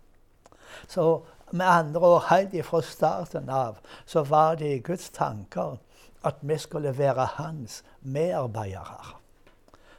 Så 0.89 1.23
med 1.51 1.67
andre 1.67 2.01
ord, 2.01 2.27
helt 2.31 2.55
fra 2.67 2.83
starten 2.83 3.49
av 3.51 3.81
så 4.07 4.23
var 4.23 4.55
det 4.61 4.75
i 4.75 4.83
Guds 4.87 5.11
tanker 5.11 5.79
at 6.23 6.43
vi 6.43 6.59
skulle 6.59 6.93
være 6.99 7.27
hans 7.39 7.83
medarbeidere. 8.01 9.17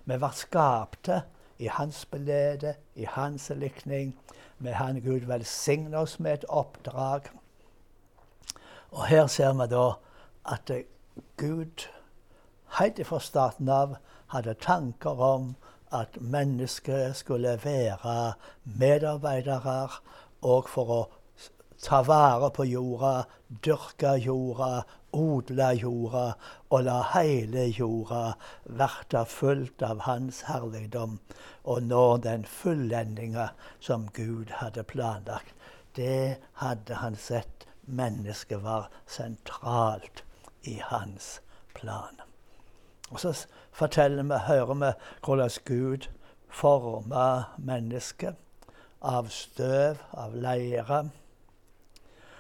Vi 0.06 0.22
var 0.22 0.32
skapte 0.36 1.22
i 1.60 1.68
hans 1.68 2.06
belede, 2.06 2.76
i 2.96 3.06
hans 3.06 3.52
likning. 3.56 4.16
Med 4.58 4.74
han 4.74 5.02
Gud 5.02 5.26
velsigne 5.26 5.98
oss 5.98 6.20
med 6.20 6.34
et 6.34 6.46
oppdrag. 6.50 7.30
Og 8.92 9.06
her 9.08 9.28
ser 9.28 9.54
vi 9.54 9.68
da 9.72 9.86
at 10.52 10.72
Gud 11.38 11.88
helt 12.78 13.00
fra 13.08 13.20
starten 13.20 13.70
av 13.70 13.96
hadde 14.34 14.56
tanker 14.64 15.22
om 15.28 15.54
at 15.92 16.18
mennesker 16.22 17.14
skulle 17.14 17.58
være 17.64 18.34
medarbeidere 18.64 19.78
og 20.42 20.70
for 20.72 20.94
å 20.96 21.02
ta 21.82 22.02
vare 22.06 22.52
på 22.56 22.66
jorda, 22.70 23.26
dyrke 23.64 24.14
jorda, 24.24 24.84
odle 25.18 25.72
jorda 25.76 26.26
og 26.70 26.86
la 26.88 27.00
hele 27.14 27.66
jorda 27.72 28.22
verte 28.82 29.24
fullt 29.28 29.84
av 29.84 30.06
Hans 30.08 30.44
herligdom 30.48 31.18
og 31.64 31.84
nå 31.88 32.06
den 32.24 32.46
fullendinga 32.46 33.50
som 33.80 34.08
Gud 34.14 34.54
hadde 34.62 34.84
planlagt. 34.88 35.56
Det 35.96 36.38
hadde 36.62 37.02
han 37.02 37.18
sett 37.20 37.68
mennesket 37.82 38.64
var 38.64 38.90
sentralt 39.08 40.24
i 40.62 40.82
hans 40.84 41.42
plan. 41.74 42.22
Og 43.10 43.20
så 43.20 43.48
forteller 43.72 44.24
vi, 44.24 44.38
hører 44.48 44.74
vi 44.74 44.92
hvordan 45.26 45.50
Gud 45.66 46.08
forma 46.50 47.44
mennesket 47.58 48.36
av 49.02 49.30
støv, 49.30 49.98
av 50.14 50.36
leire. 50.36 51.10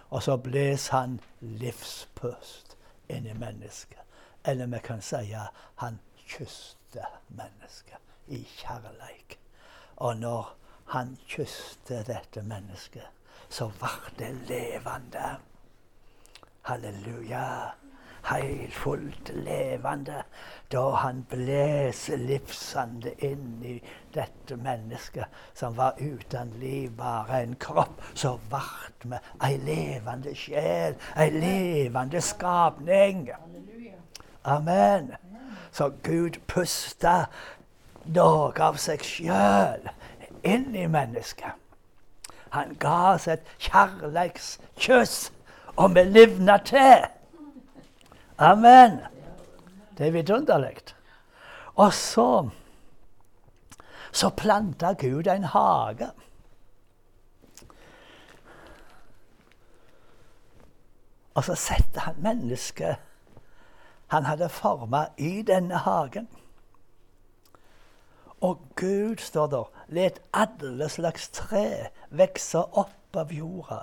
Og 0.09 0.23
så 0.23 0.37
bles 0.37 0.87
han 0.91 1.19
livspust 1.39 2.75
inn 3.09 3.27
i 3.27 3.33
mennesket. 3.33 3.99
Eller 4.45 4.67
vi 4.67 4.79
kan 4.83 5.01
si 5.01 5.33
at 5.37 5.55
han 5.83 5.99
kysste 6.27 7.05
mennesket 7.27 7.99
i 8.27 8.43
kjærleik. 8.57 9.39
Og 9.95 10.17
når 10.17 10.55
han 10.91 11.17
kysste 11.27 12.03
dette 12.07 12.43
mennesket, 12.43 13.07
så 13.51 13.71
var 13.79 14.11
det 14.19 14.31
levende. 14.47 15.37
Halleluja. 16.61 17.45
Heilfullt 18.23 19.31
levende. 19.33 20.23
Da 20.71 20.89
han 20.89 21.25
blåser 21.29 22.17
livsande 22.17 23.11
inn 23.25 23.63
i 23.65 23.73
dette 24.13 24.55
mennesket 24.55 25.25
som 25.53 25.75
var 25.75 25.97
uten 25.99 26.53
liv, 26.61 26.91
bare 26.97 27.41
en 27.43 27.55
kropp, 27.55 28.01
så 28.13 28.37
vart 28.49 29.03
vi 29.03 29.19
ei 29.43 29.57
levende 29.57 30.35
sjel, 30.35 30.95
ei 31.17 31.29
levende 31.33 32.21
skapning. 32.21 33.29
Amen. 34.43 35.11
Så 35.71 35.89
Gud 36.03 36.39
pusta 36.47 37.25
noe 38.05 38.53
av 38.61 38.77
seg 38.79 39.03
sjøl 39.03 39.89
inn 40.43 40.71
i 40.75 40.87
mennesket. 40.87 41.60
Han 42.51 42.75
ga 42.79 43.13
oss 43.13 43.27
et 43.31 43.43
kjærleikskyss, 43.59 45.31
og 45.75 45.95
vi 45.95 46.03
livna 46.03 46.57
til. 46.57 47.05
Amen. 48.37 48.99
Det 49.97 50.07
er 50.07 50.11
vidunderlig. 50.11 50.77
Og 51.75 51.93
så 51.93 52.49
så 54.11 54.29
planta 54.29 54.91
Gud 54.99 55.27
en 55.27 55.43
hage. 55.43 56.09
Og 61.33 61.43
så 61.43 61.55
setter 61.55 61.99
han 61.99 62.15
mennesket 62.19 62.95
han 64.11 64.25
hadde 64.25 64.49
forma 64.49 65.05
i 65.17 65.41
denne 65.41 65.77
hagen. 65.77 66.27
Og 68.41 68.57
Gud, 68.75 69.17
står 69.17 69.47
der, 69.47 69.69
let 69.91 70.19
alle 70.31 70.87
slags 70.89 71.29
tre 71.35 71.91
vokse 72.09 72.61
opp 72.79 73.17
av 73.19 73.33
jorda. 73.35 73.81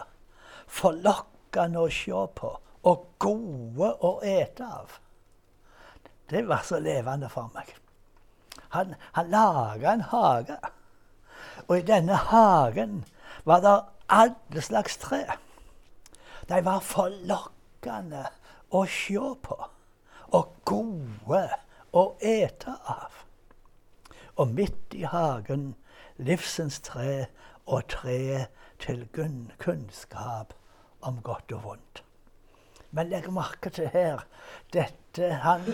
Forlokkende 0.67 1.83
å 1.85 1.91
se 1.93 2.23
på 2.39 2.53
og 2.89 3.05
gode 3.21 3.91
å 4.05 4.15
ete 4.25 4.65
av. 4.65 4.97
Det 6.29 6.45
var 6.49 6.65
så 6.65 6.81
levende 6.81 7.29
for 7.33 7.53
meg. 7.55 7.75
Han, 8.73 8.95
han 9.17 9.31
laga 9.33 9.93
en 9.93 10.07
hage. 10.11 10.59
Og 11.69 11.79
i 11.79 11.87
denne 11.89 12.17
hagen 12.31 13.03
var 13.45 13.65
det 13.65 13.77
alle 14.09 14.65
slags 14.65 14.97
tre. 15.01 15.25
De 16.49 16.61
var 16.65 16.85
forlokkende 16.85 18.25
å 18.73 18.85
se 18.89 19.33
på 19.45 19.59
og 20.37 20.53
gode 20.69 21.47
å 21.97 22.05
ete 22.21 22.75
av 22.85 23.25
og 24.39 24.55
midt 24.55 24.95
i 24.95 25.03
hagen 25.09 25.73
livsens 26.19 26.81
tre 26.81 27.27
og 27.67 27.89
treet 27.89 28.49
til 28.79 29.07
kunnskap 29.59 30.55
om 31.01 31.23
godt 31.23 31.53
og 31.53 31.65
vondt. 31.65 32.05
Men 32.91 33.11
legg 33.13 33.29
merke 33.33 33.71
til 33.71 33.91
her 33.93 34.25
dette, 34.73 35.33
han, 35.43 35.67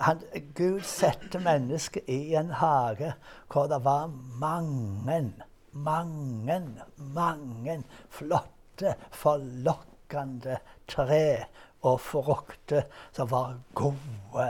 han, 0.00 0.22
Gud 0.56 0.80
setter 0.88 1.42
mennesket 1.44 2.08
i 2.08 2.34
en 2.38 2.54
hage 2.56 3.12
hvor 3.52 3.68
det 3.68 3.82
var 3.84 4.06
mange, 4.40 5.34
mange, 5.72 6.60
mange 6.96 7.82
flotte, 8.08 8.94
forlokkende 9.12 10.58
tre 10.88 11.44
og 11.84 12.00
frukter 12.00 12.88
som 13.12 13.28
var 13.30 13.58
gode 13.76 14.48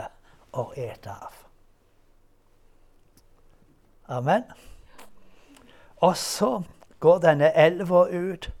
å 0.55 0.69
ete 0.79 1.11
av. 1.11 1.41
Amen. 4.15 4.47
Og 6.05 6.17
så 6.17 6.61
går 6.99 7.23
denne 7.23 7.49
elva 7.57 8.03
ut 8.11 8.51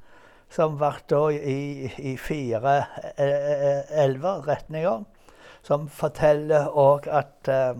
som 0.49 0.77
ble 0.79 1.25
i, 1.35 1.89
i 1.97 2.15
fire 2.17 2.73
eh, 3.17 3.27
eh, 3.27 3.91
elver, 4.05 4.47
retninger, 4.47 5.03
som 5.65 5.85
forteller 5.89 6.71
òg 6.73 7.05
at 7.11 7.49
eh, 7.51 7.77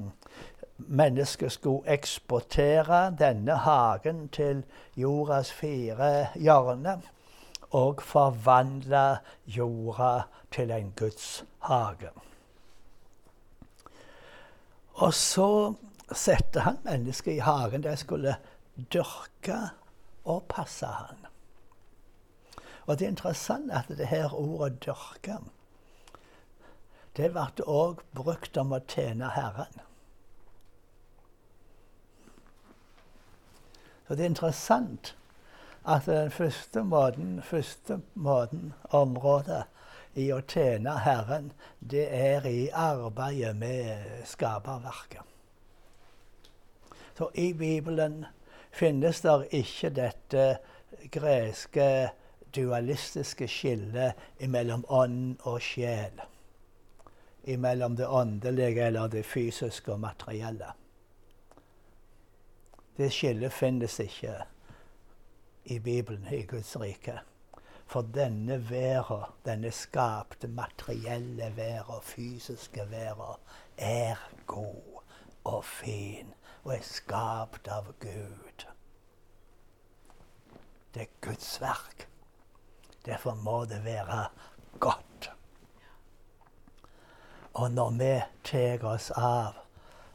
mennesket 0.78 1.56
skulle 1.56 1.98
eksportere 1.98 3.16
denne 3.18 3.58
hagen 3.66 4.28
til 4.28 4.62
jordas 4.98 5.54
fire 5.54 6.28
hjørner 6.36 7.02
og 7.72 8.04
forvandle 8.06 9.18
jorda 9.48 10.28
til 10.52 10.72
en 10.72 10.94
Guds 11.00 11.46
hage. 11.66 12.12
Og 14.94 15.14
så 15.14 15.74
setter 16.12 16.60
han 16.60 16.78
mennesket 16.84 17.34
i 17.34 17.44
hagen. 17.44 17.84
De 17.84 17.96
skulle 17.98 18.36
dyrke 18.76 19.60
og 20.26 20.44
passe 20.50 20.86
han. 20.86 21.28
Og 22.86 23.00
det 23.00 23.06
er 23.06 23.14
interessant 23.16 23.72
at 23.72 23.88
det 23.88 24.08
her 24.08 24.34
ordet 24.34 24.84
'dyrke' 24.86 25.40
det 27.16 27.30
ble 27.32 27.66
òg 27.72 28.02
brukt 28.16 28.58
om 28.60 28.74
å 28.76 28.82
tjene 28.92 29.30
Herren. 29.32 29.84
Så 34.08 34.16
det 34.16 34.26
er 34.26 34.34
interessant 34.34 35.16
at 35.86 36.10
den 36.10 36.32
første 36.32 36.84
måten, 36.84 37.40
første 37.42 38.02
måten 38.14 38.74
området 38.90 39.64
i 40.20 40.28
å 40.34 40.42
tjene 40.42 40.98
Herren, 41.06 41.54
det 41.80 42.06
er 42.12 42.46
i 42.50 42.68
arbeidet 42.70 43.56
med 43.56 44.26
skaperverket. 44.28 45.24
Så 47.16 47.30
i 47.34 47.54
Bibelen 47.54 48.26
finnes 48.76 49.22
der 49.24 49.46
ikke 49.56 49.90
dette 49.96 50.46
greske 51.12 52.10
dualistiske 52.56 53.48
skillet 53.48 54.48
mellom 54.52 54.86
ånd 54.90 55.38
og 55.48 55.62
sjel. 55.64 56.20
Mellom 57.46 57.96
det 57.96 58.08
åndelige 58.08 58.88
eller 58.88 59.08
det 59.08 59.26
fysiske 59.26 59.94
og 59.94 60.00
materielle. 60.00 60.74
Det 62.98 63.12
skillet 63.12 63.54
finnes 63.54 64.00
ikke 64.00 64.36
i 65.66 65.80
Bibelen, 65.80 66.28
i 66.32 66.42
Guds 66.48 66.76
rike. 66.80 67.20
For 67.86 68.02
denne 68.02 68.58
verden, 68.70 69.28
denne 69.46 69.72
skapte 69.72 70.48
materielle 70.48 71.52
verden, 71.56 72.02
fysiske 72.02 72.88
verden, 72.92 73.44
er 73.78 74.16
god 74.48 75.04
og 75.44 75.66
fin 75.66 76.34
og 76.66 76.74
er 76.74 76.86
skapt 76.86 77.68
av 77.70 77.92
Gud. 78.02 78.66
Det 80.94 81.02
er 81.02 81.12
Guds 81.22 81.50
verk. 81.62 82.08
Derfor 83.06 83.36
må 83.38 83.66
det 83.70 83.84
være 83.86 84.26
godt. 84.80 85.30
Og 87.54 87.72
når 87.72 87.92
vi 88.00 88.14
tar 88.44 88.86
oss 88.90 89.12
av, 89.12 89.54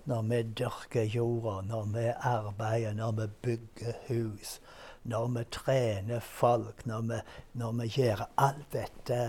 når 0.05 0.23
vi 0.23 0.41
dyrker 0.59 1.07
jorda, 1.15 1.61
når 1.69 1.85
vi 1.95 2.07
arbeider, 2.31 2.93
når 2.99 3.13
vi 3.13 3.27
bygger 3.43 4.01
hus, 4.09 4.59
når 5.03 5.29
vi 5.37 5.45
trener 5.51 6.21
folk, 6.21 6.87
når 6.87 7.07
vi, 7.13 7.21
når 7.53 7.73
vi 7.73 7.87
gjør 7.95 8.25
alt 8.37 8.73
dette 8.73 9.21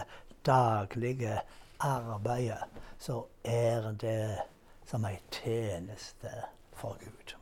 daglige 0.46 1.38
arbeidet, 1.80 2.66
så 3.00 3.22
er 3.44 3.92
det 4.02 4.42
som 4.90 5.06
ei 5.06 5.20
tjeneste 5.32 6.34
for 6.82 6.98
Gud. 7.00 7.36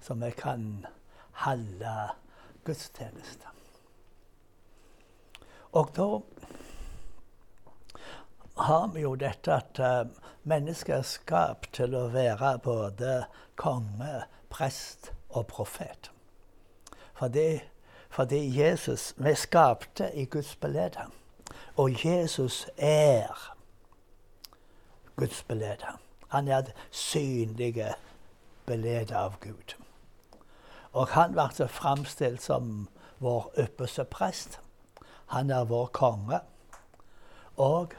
Så 0.00 0.14
vi 0.14 0.30
kan 0.30 0.86
holde 1.32 1.96
gudstjeneste. 2.64 3.46
Og 5.72 5.90
da 5.96 6.06
har 8.56 8.86
vi 8.94 9.00
jo 9.00 9.14
dette 9.20 9.52
at 9.52 9.80
uh, 9.80 10.08
mennesket 10.48 10.94
er 10.96 11.04
skapt 11.04 11.74
til 11.76 11.96
å 11.98 12.06
være 12.14 12.54
både 12.64 13.26
konge, 13.60 14.22
prest 14.48 15.12
og 15.28 15.46
profet. 15.52 16.10
Fordi, 17.16 17.60
fordi 18.08 18.40
Jesus 18.60 19.14
Vi 19.16 19.34
skapte 19.34 20.10
i 20.14 20.24
Guds 20.24 20.56
belede. 20.56 21.10
Og 21.76 22.06
Jesus 22.06 22.66
er 22.76 23.52
Guds 25.16 25.42
belede. 25.42 26.05
Han 26.28 26.48
er 26.48 26.62
synlige 26.90 27.94
bildet 28.66 29.12
av 29.12 29.38
Gud. 29.40 29.76
Og 30.92 31.08
han 31.08 31.32
ble 31.32 31.68
framstilt 31.68 32.42
som 32.42 32.88
vår 33.18 33.50
ypperste 33.58 34.04
prest. 34.04 34.60
Han 35.26 35.50
er 35.50 35.64
vår 35.64 35.86
konge. 35.86 36.40
Og 37.56 37.92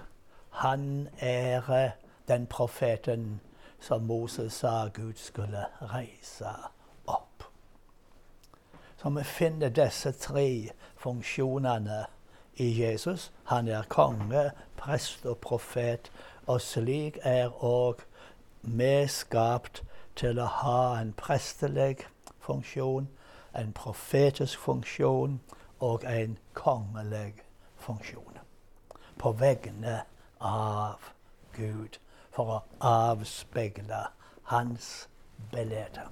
han 0.50 1.10
er 1.20 1.92
den 2.28 2.48
profeten 2.48 3.40
som 3.80 4.02
Moses 4.02 4.54
sa 4.54 4.88
Gud 4.88 5.14
skulle 5.16 5.66
reise 5.82 6.50
opp. 7.08 7.44
Så 8.98 9.10
vi 9.10 9.24
finner 9.24 9.70
disse 9.70 10.12
tre 10.12 10.70
funksjonene 10.98 12.06
i 12.56 12.82
Jesus. 12.82 13.32
Han 13.44 13.68
er 13.68 13.84
konge, 13.90 14.52
prest 14.78 15.26
og 15.26 15.38
profet. 15.38 16.12
Og 16.48 16.62
slik 16.62 17.18
er 17.24 17.52
òg 17.64 18.02
vi 18.62 19.08
skapt 19.08 19.84
til 20.16 20.40
å 20.40 20.48
ha 20.62 20.82
en 21.00 21.14
prestelig 21.18 22.08
funksjon, 22.40 23.08
en 23.58 23.74
profetisk 23.74 24.60
funksjon 24.60 25.40
og 25.80 26.06
en 26.10 26.38
kongelig 26.54 27.44
funksjon. 27.78 28.40
På 29.18 29.32
vegne 29.32 30.02
av 30.42 31.12
Gud, 31.54 31.98
for 32.32 32.58
å 32.58 32.62
avspeile 32.82 34.06
hans 34.54 35.08
bilde. 35.52 36.08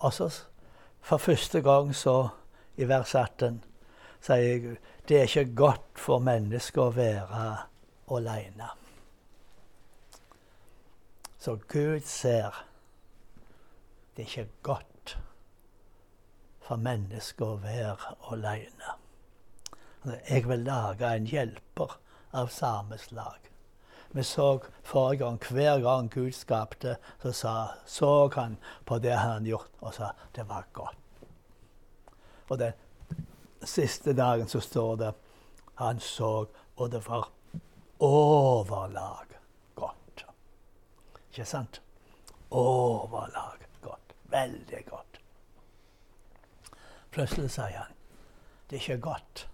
Og 0.00 0.12
så 0.12 0.30
for 1.00 1.16
første 1.16 1.60
gang 1.62 1.94
så, 1.96 2.28
i 2.76 2.84
vers 2.88 3.14
18, 3.14 3.64
sier 4.20 4.36
jeg 4.36 4.76
det 5.08 5.16
er 5.18 5.22
ikke 5.22 5.54
godt 5.56 5.98
for 5.98 6.22
mennesket 6.22 6.82
å 6.82 6.92
være 6.94 7.46
aleine. 8.10 8.70
Så 11.40 11.56
Gud 11.68 12.04
ser 12.04 12.66
det 14.16 14.26
er 14.26 14.28
ikke 14.28 14.62
godt 14.62 15.16
for 16.60 16.76
mennesket 16.76 17.46
å 17.46 17.56
være 17.62 18.16
aleine. 18.34 18.96
Jeg 20.28 20.48
vil 20.48 20.64
lage 20.64 21.08
en 21.16 21.28
hjelper 21.28 21.96
av 22.36 22.52
samme 22.52 22.98
slag. 22.98 23.48
Vi 24.12 24.22
så 24.22 24.58
forrige 24.82 25.24
gang, 25.24 25.38
hver 25.38 25.80
gang 25.80 26.10
Gud 26.10 26.32
skapte, 26.34 26.96
så 27.22 27.32
sa, 27.32 27.54
så 27.86 28.28
han 28.34 28.56
på 28.84 28.98
det 28.98 29.14
han 29.14 29.32
hadde 29.32 29.52
gjort, 29.52 29.70
og 29.80 29.94
sa 29.94 30.10
det 30.34 30.48
var 30.48 30.66
godt. 30.72 30.96
Og 32.48 32.58
den 32.58 32.72
siste 33.66 34.12
dagen 34.12 34.48
så 34.48 34.60
står 34.60 34.96
det 34.96 35.12
han 35.80 36.00
så, 36.00 36.46
og 36.76 36.90
det 36.90 37.00
var 37.08 37.28
overlag 38.00 39.36
godt. 39.74 40.24
Ikke 41.30 41.44
sant? 41.44 41.82
Overlag 42.50 43.66
godt. 43.82 44.14
Veldig 44.30 44.84
godt. 44.86 45.20
Plutselig 47.10 47.50
sier 47.50 47.78
han 47.78 47.96
det 48.70 48.76
er 48.76 48.80
ikke 48.80 49.02
godt 49.02 49.48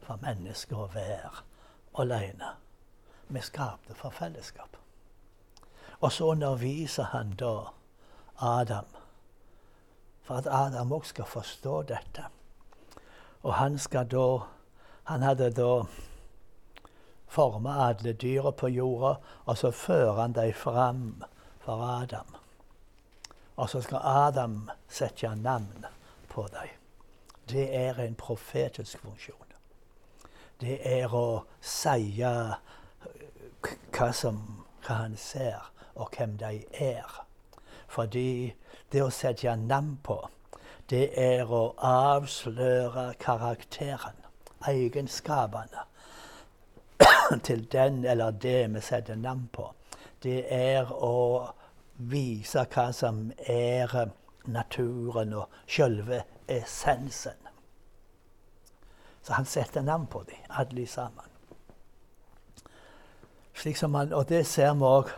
for 0.00 0.16
mennesker 0.22 0.78
å 0.80 0.86
være 0.94 1.42
alene. 2.00 2.54
Vi 3.28 3.42
skapte 3.44 3.94
for 3.94 4.14
fellesskap. 4.14 4.78
Og 6.00 6.12
så 6.12 6.30
underviser 6.32 7.10
han 7.12 7.34
da 7.36 7.52
Adam, 8.40 8.88
for 10.22 10.40
at 10.40 10.48
Adam 10.48 10.92
òg 10.96 11.04
skal 11.04 11.28
forstå 11.28 11.82
dette. 11.92 12.24
Og 13.46 13.54
han 13.54 13.78
da 14.10 14.46
Han 15.04 15.22
hadde 15.22 15.50
da 15.50 15.84
forma 17.26 17.88
alle 17.88 18.12
dyra 18.12 18.50
på 18.50 18.68
jorda, 18.68 19.14
og 19.44 19.58
så 19.58 19.70
fører 19.70 20.20
han 20.20 20.32
dem 20.32 20.52
fram 20.52 21.24
for 21.60 21.82
Adam. 22.02 22.36
Og 23.56 23.70
så 23.70 23.80
skal 23.80 24.00
Adam 24.02 24.70
sette 24.88 25.34
navn 25.34 25.86
på 26.28 26.46
dem. 26.46 26.68
Det 27.48 27.76
er 27.76 27.94
en 28.00 28.14
profetisk 28.14 28.98
funksjon. 28.98 29.52
Det 30.60 30.80
er 30.82 31.14
å 31.14 31.44
si 31.60 32.18
hva, 32.18 32.58
som, 34.12 34.64
hva 34.86 34.94
han 35.04 35.16
ser, 35.16 35.70
og 35.94 36.10
hvem 36.16 36.36
de 36.38 36.64
er. 36.72 37.22
Fordi 37.86 38.54
det 38.92 39.02
å 39.02 39.10
sette 39.10 39.56
navn 39.56 39.98
på, 40.02 40.18
det 40.90 41.10
er 41.18 41.50
å 41.50 41.74
avsløre 41.82 43.14
karakteren, 43.20 44.18
egenskapene, 44.68 45.86
til 47.46 47.66
den 47.72 48.04
eller 48.04 48.30
det 48.30 48.60
vi 48.74 48.80
setter 48.80 49.18
navn 49.18 49.48
på. 49.52 49.70
Det 50.22 50.44
er 50.52 50.92
å 50.92 51.48
vise 51.96 52.66
hva 52.72 52.90
som 52.92 53.32
er 53.38 53.92
naturen 54.46 55.34
og 55.34 55.60
selve 55.66 56.22
essensen. 56.48 57.38
Så 59.22 59.32
han 59.32 59.44
setter 59.44 59.82
navn 59.82 60.06
på 60.06 60.22
dem, 60.22 60.38
alle 60.50 60.86
sammen. 60.86 61.24
Slik 63.54 63.76
som 63.76 63.94
han, 63.94 64.12
og 64.12 64.28
det 64.28 64.44
ser 64.46 64.74
vi 64.74 64.84
òg 64.86 65.10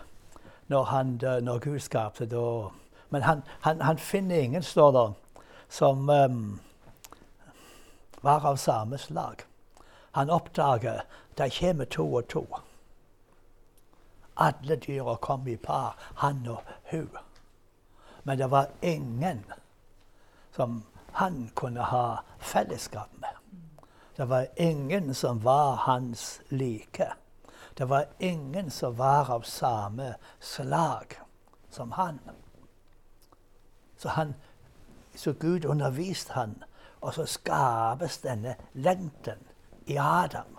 når, 0.69 1.41
når, 1.41 1.59
Gud 1.59 1.79
skapte 1.81 2.27
da. 2.27 2.69
Men 3.11 3.23
han, 3.23 3.43
han, 3.61 3.81
han, 3.81 3.99
finner 3.99 4.37
ingen, 4.37 4.63
står 4.63 4.93
der, 4.93 5.13
som 5.69 6.07
var 8.21 8.47
av 8.47 8.57
samme 8.57 8.99
slag. 8.99 9.43
Han 10.11 10.31
oppdager 10.31 11.03
det 11.35 11.51
kommer 11.51 11.85
to 11.85 12.15
og 12.15 12.29
to. 12.29 12.47
Alle 14.37 14.77
dyra 14.77 15.17
kom 15.17 15.49
i 15.49 15.57
par, 15.57 15.95
han 16.15 16.47
og 16.49 16.63
hun. 16.91 17.11
Men 18.23 18.39
det 18.39 18.51
var 18.51 18.67
ingen 18.83 19.45
som 20.57 20.83
han 21.13 21.51
kunne 21.55 21.83
ha 21.83 22.19
fellesskap 22.39 23.09
med. 23.13 23.35
Det 24.17 24.25
var 24.29 24.47
ingen 24.57 25.15
som 25.15 25.41
var 25.43 25.77
hans 25.77 26.41
like. 26.49 27.13
Det 27.75 27.85
var 27.85 28.07
ingen 28.19 28.71
som 28.71 28.97
var 28.97 29.31
av 29.31 29.41
samme 29.41 30.15
slag 30.41 31.15
som 31.71 31.93
han. 31.93 32.19
Så, 33.97 34.09
han, 34.09 34.35
så 35.19 35.33
Gud 35.33 35.65
underviste 35.65 36.33
han, 36.33 36.63
og 37.01 37.15
så 37.15 37.27
skapes 37.27 38.19
denne 38.19 38.55
lengten 38.73 39.43
i 39.87 39.97
Adam 39.99 40.59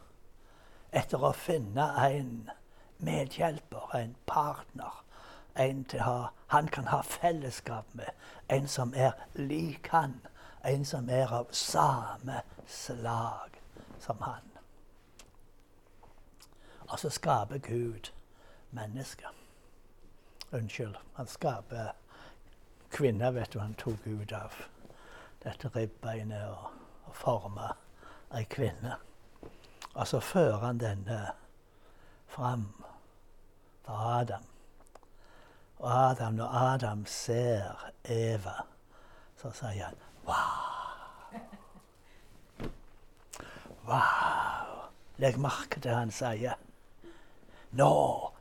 etter 0.92 1.22
å 1.24 1.32
finne 1.32 1.86
en 2.04 2.50
medhjelper, 2.98 3.96
en 3.96 4.16
partner. 4.28 5.04
En 5.56 5.86
ha, 6.02 6.32
han 6.48 6.68
kan 6.68 6.88
ha 6.88 7.02
fellesskap 7.04 7.94
med. 7.94 8.10
En 8.50 8.68
som 8.68 8.94
er 8.96 9.16
lik 9.36 9.88
han. 9.94 10.20
En 10.66 10.86
som 10.86 11.10
er 11.10 11.32
av 11.32 11.52
samme 11.56 12.42
slag 12.68 13.62
som 14.00 14.22
han. 14.22 14.50
Og 16.90 17.00
så 17.00 17.10
skaper 17.10 17.58
Gud 17.58 18.12
mennesker. 18.72 19.32
Unnskyld. 20.52 20.96
Han 21.14 21.28
skaper 21.28 21.94
kvinner, 22.92 23.32
vet 23.32 23.52
du. 23.52 23.60
Han 23.60 23.74
tok 23.74 24.08
ut 24.08 24.34
av 24.34 24.54
dette 25.44 25.70
ribbeinet 25.76 26.50
og, 26.50 26.72
og 27.08 27.16
forma 27.16 27.72
ei 28.36 28.46
kvinne. 28.50 28.98
Og 29.94 30.08
så 30.08 30.20
fører 30.20 30.58
han 30.64 30.82
denne 30.82 31.20
fram 32.30 32.68
for 33.86 33.94
Adam. 34.20 34.44
Og 35.80 35.92
Adam, 36.10 36.34
når 36.34 36.50
Adam 36.74 37.06
ser 37.06 37.92
Eva, 38.04 38.62
så 39.42 39.52
sier 39.56 39.86
han 39.86 39.96
Wow! 40.28 40.80
Wow! 43.88 44.90
Legg 45.18 45.40
merke 45.40 45.80
til 45.82 45.96
han 45.96 46.12
sier. 46.14 46.60
Nå 47.72 47.94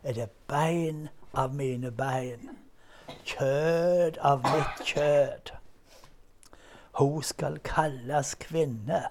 er 0.03 0.19
det 0.19 0.29
bein 0.51 1.09
av 1.35 1.55
mine 1.55 1.91
bein, 1.93 2.51
kjød 3.29 4.19
av 4.21 4.43
mitt 4.43 4.87
kjød. 4.87 5.53
Hun 6.99 7.23
skal 7.23 7.59
kalles 7.65 8.35
kvinne 8.41 9.03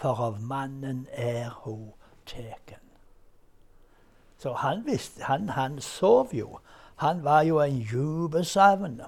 for 0.00 0.20
av 0.24 0.40
mannen 0.40 1.06
er 1.12 1.50
hun 1.64 1.92
teken. 2.26 2.80
Så 4.38 4.52
han, 4.52 4.86
visste, 4.86 5.24
han, 5.24 5.48
han 5.48 5.80
sov 5.80 6.32
jo. 6.32 6.58
Han 6.96 7.24
var 7.24 7.42
jo 7.42 7.60
en 7.60 7.80
djupesøvn. 7.80 9.00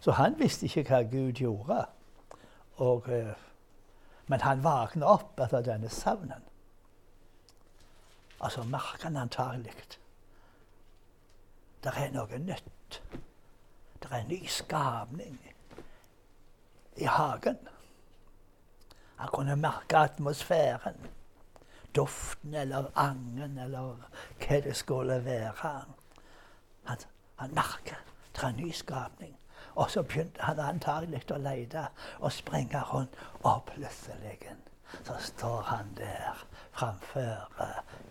Så 0.00 0.12
han 0.12 0.38
visste 0.38 0.66
ikke 0.66 0.84
hva 0.90 1.02
Gud 1.08 1.40
gjorde. 1.40 1.86
Og, 2.76 3.08
eh, 3.08 3.32
men 4.26 4.40
han 4.40 4.64
våkna 4.64 5.08
opp 5.08 5.40
etter 5.40 5.64
denne 5.64 5.88
savnen. 5.88 6.44
Og 8.40 8.52
så 8.52 8.62
merker 8.68 9.08
han 9.08 9.16
antagelig 9.16 9.98
det 11.82 11.92
er 11.96 12.12
noe 12.14 12.38
nytt. 12.38 12.81
Det 14.02 14.10
er 14.10 14.16
en 14.16 14.28
ny 14.28 14.46
skapning 14.46 15.40
i 16.96 17.04
hagen. 17.04 17.58
Han 19.16 19.28
kunne 19.32 19.56
merke 19.56 19.96
atmosfæren. 19.96 20.96
Duften 21.96 22.54
eller 22.54 22.88
angen 22.96 23.58
eller 23.58 23.98
hva 24.40 24.60
det 24.64 24.76
skulle 24.76 25.24
være. 25.24 25.52
Han, 26.84 26.98
han 27.36 27.54
merker 27.54 28.00
det 28.32 28.42
er 28.42 28.48
en 28.48 28.56
nyskapning. 28.56 29.38
Og 29.74 29.90
så 29.90 30.02
begynte 30.02 30.42
han 30.42 30.58
antagelig 30.58 31.22
å 31.32 31.38
lete 31.40 31.86
og 32.20 32.32
springe 32.32 32.80
rundt, 32.92 33.16
og 33.42 33.64
plutselig 33.70 34.38
så 35.04 35.16
står 35.18 35.62
han 35.70 35.94
der 35.96 36.44
framfor 36.72 37.48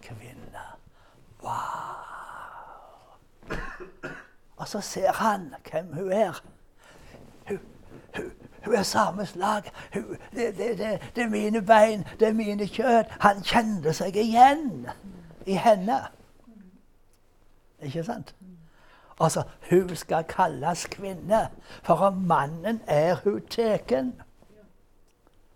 kvinna. 0.02 0.66
Wow! 1.44 2.11
Og 4.62 4.68
så 4.68 4.82
ser 4.82 5.12
han 5.12 5.54
hvem 5.72 5.94
hun 5.94 6.12
er. 6.12 6.44
Hun, 7.48 7.60
hun, 8.16 8.32
hun 8.66 8.76
er 8.76 8.84
samme 8.84 9.26
slag. 9.26 9.72
Hun, 9.94 10.04
det, 10.32 10.58
det, 10.58 10.78
det, 10.78 11.02
det, 11.16 11.24
er 11.24 11.30
mine 11.30 11.62
bein, 11.62 12.06
det 12.20 12.28
er 12.28 12.34
mine 12.34 12.68
kjøtt. 12.68 13.10
Han 13.24 13.42
kjente 13.42 13.94
seg 13.94 14.16
igjen 14.22 14.86
i 15.50 15.58
henne. 15.58 15.98
Ikke 17.82 18.04
sant? 18.06 18.36
Altså, 19.20 19.44
hun 19.70 19.96
skal 19.96 20.24
kalles 20.30 20.86
kvinne, 20.94 21.48
for 21.84 22.10
mannen 22.10 22.82
er 22.88 23.16
hun 23.24 23.42
teken. 23.50 24.14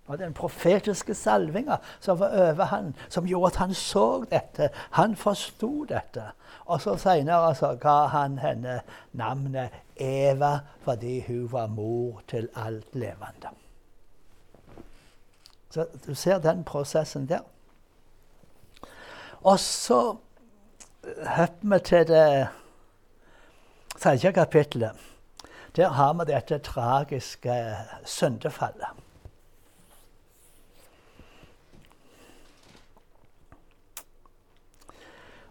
Og 0.06 0.20
den 0.20 0.34
profetiske 0.34 1.16
salvinga 1.18 1.78
som 2.00 2.20
var 2.20 2.34
over 2.52 2.66
han, 2.70 2.96
som 3.10 3.26
gjorde 3.26 3.54
at 3.54 3.56
han 3.56 3.74
så 3.74 4.24
dette. 4.30 4.70
Han 4.92 5.16
forsto 5.16 5.86
dette. 5.90 6.28
Og 6.66 6.82
så 6.82 6.98
seinere 6.98 7.48
altså, 7.48 7.76
ga 7.82 8.06
han 8.14 8.38
henne 8.40 8.82
navnet 9.14 9.70
Eva 9.96 10.60
fordi 10.86 11.24
hun 11.28 11.52
var 11.52 11.68
mor 11.68 12.22
til 12.28 12.50
alt 12.56 12.96
levende. 12.96 13.50
Så 15.70 15.88
du 16.08 16.14
ser 16.14 16.40
den 16.40 16.64
prosessen 16.64 17.30
der. 17.30 17.42
Og 19.44 19.60
så 19.60 20.16
hopper 21.26 21.74
vi 21.74 21.80
til 21.80 22.08
det 22.08 22.48
tredje 24.02 24.32
kapittelet. 24.32 24.92
Der 25.76 25.90
har 25.90 26.14
vi 26.14 26.32
dette 26.32 26.58
tragiske 26.58 27.76
syndefallet. 28.06 29.05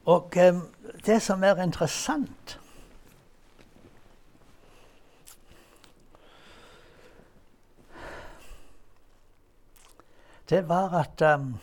Og 0.04 0.32
um, 0.36 0.60
det 1.06 1.22
som 1.22 1.44
er 1.44 1.62
interessant 1.62 2.60
Det 10.48 10.68
var 10.68 10.92
at 10.92 11.22
um, 11.40 11.56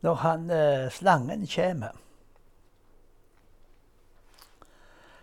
når 0.00 0.14
han, 0.14 0.50
uh, 0.50 0.92
slangen 0.92 1.46
kommer, 1.54 1.92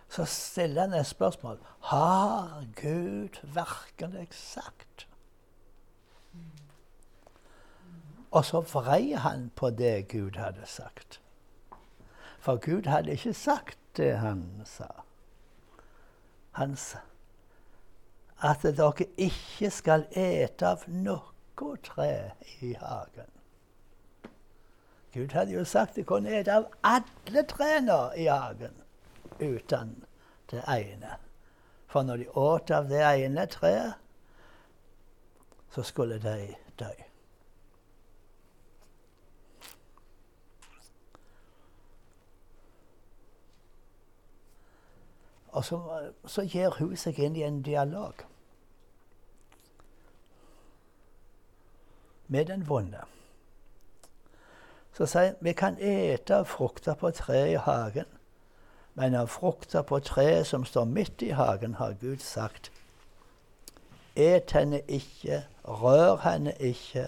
så 0.08 0.24
stiller 0.24 0.80
han 0.80 0.92
et 0.92 1.06
spørsmål. 1.06 1.58
Har 1.80 2.64
Gud 2.76 3.42
virkelig 3.42 4.28
sagt? 4.30 5.09
Og 8.30 8.44
så 8.44 8.60
vrei 8.60 9.12
han 9.12 9.50
på 9.56 9.70
det 9.70 10.08
Gud 10.08 10.36
hadde 10.38 10.66
sagt. 10.66 11.20
For 12.38 12.56
Gud 12.56 12.86
hadde 12.86 13.10
ikke 13.10 13.34
sagt 13.34 13.78
det 13.96 14.18
han 14.18 14.62
sa. 14.64 14.88
Han 16.52 16.76
sa 16.76 16.98
at 18.42 18.62
dere 18.62 19.04
ikke 19.20 19.70
skal 19.70 20.06
ete 20.16 20.66
av 20.66 20.86
noe 20.88 21.74
tre 21.84 22.32
i 22.64 22.72
hagen. 22.80 23.28
Gud 25.12 25.34
hadde 25.36 25.52
jo 25.52 25.64
sagt 25.64 25.98
de 25.98 26.04
kunne 26.08 26.32
ete 26.32 26.54
av 26.54 26.70
alle 26.86 27.42
trærne 27.44 27.98
i 28.16 28.30
hagen 28.30 28.78
uten 29.40 29.92
det 30.50 30.62
ene. 30.64 31.18
For 31.90 32.02
når 32.02 32.16
de 32.16 32.28
åt 32.38 32.70
av 32.70 32.88
det 32.88 33.02
ene 33.02 33.46
treet, 33.50 33.92
så 35.70 35.82
skulle 35.82 36.18
de 36.22 36.54
dø. 36.78 37.09
Og 45.60 45.64
så, 45.64 46.10
så 46.24 46.42
gir 46.48 46.72
hun 46.78 46.94
seg 46.96 47.18
inn 47.20 47.34
i 47.36 47.42
en 47.44 47.58
dialog 47.60 48.22
med 52.32 52.46
den 52.48 52.62
vonde. 52.64 53.02
Så 54.96 55.04
sier 55.12 55.34
vi 55.44 55.52
kan 55.52 55.76
ete 55.76 56.38
frukter 56.48 56.96
på 56.96 57.10
treet 57.12 57.50
i 57.52 57.58
hagen, 57.60 58.08
men 58.96 59.18
av 59.20 59.28
frukter 59.34 59.84
på 59.84 60.00
treet 60.00 60.48
som 60.48 60.64
står 60.64 60.88
midt 60.88 61.26
i 61.28 61.34
hagen, 61.36 61.76
har 61.76 61.92
Gud 62.00 62.24
sagt 62.24 62.72
Et 64.16 64.56
henne 64.56 64.80
ikke, 64.88 65.42
rør 65.64 66.16
henne 66.24 66.56
ikke, 66.56 67.04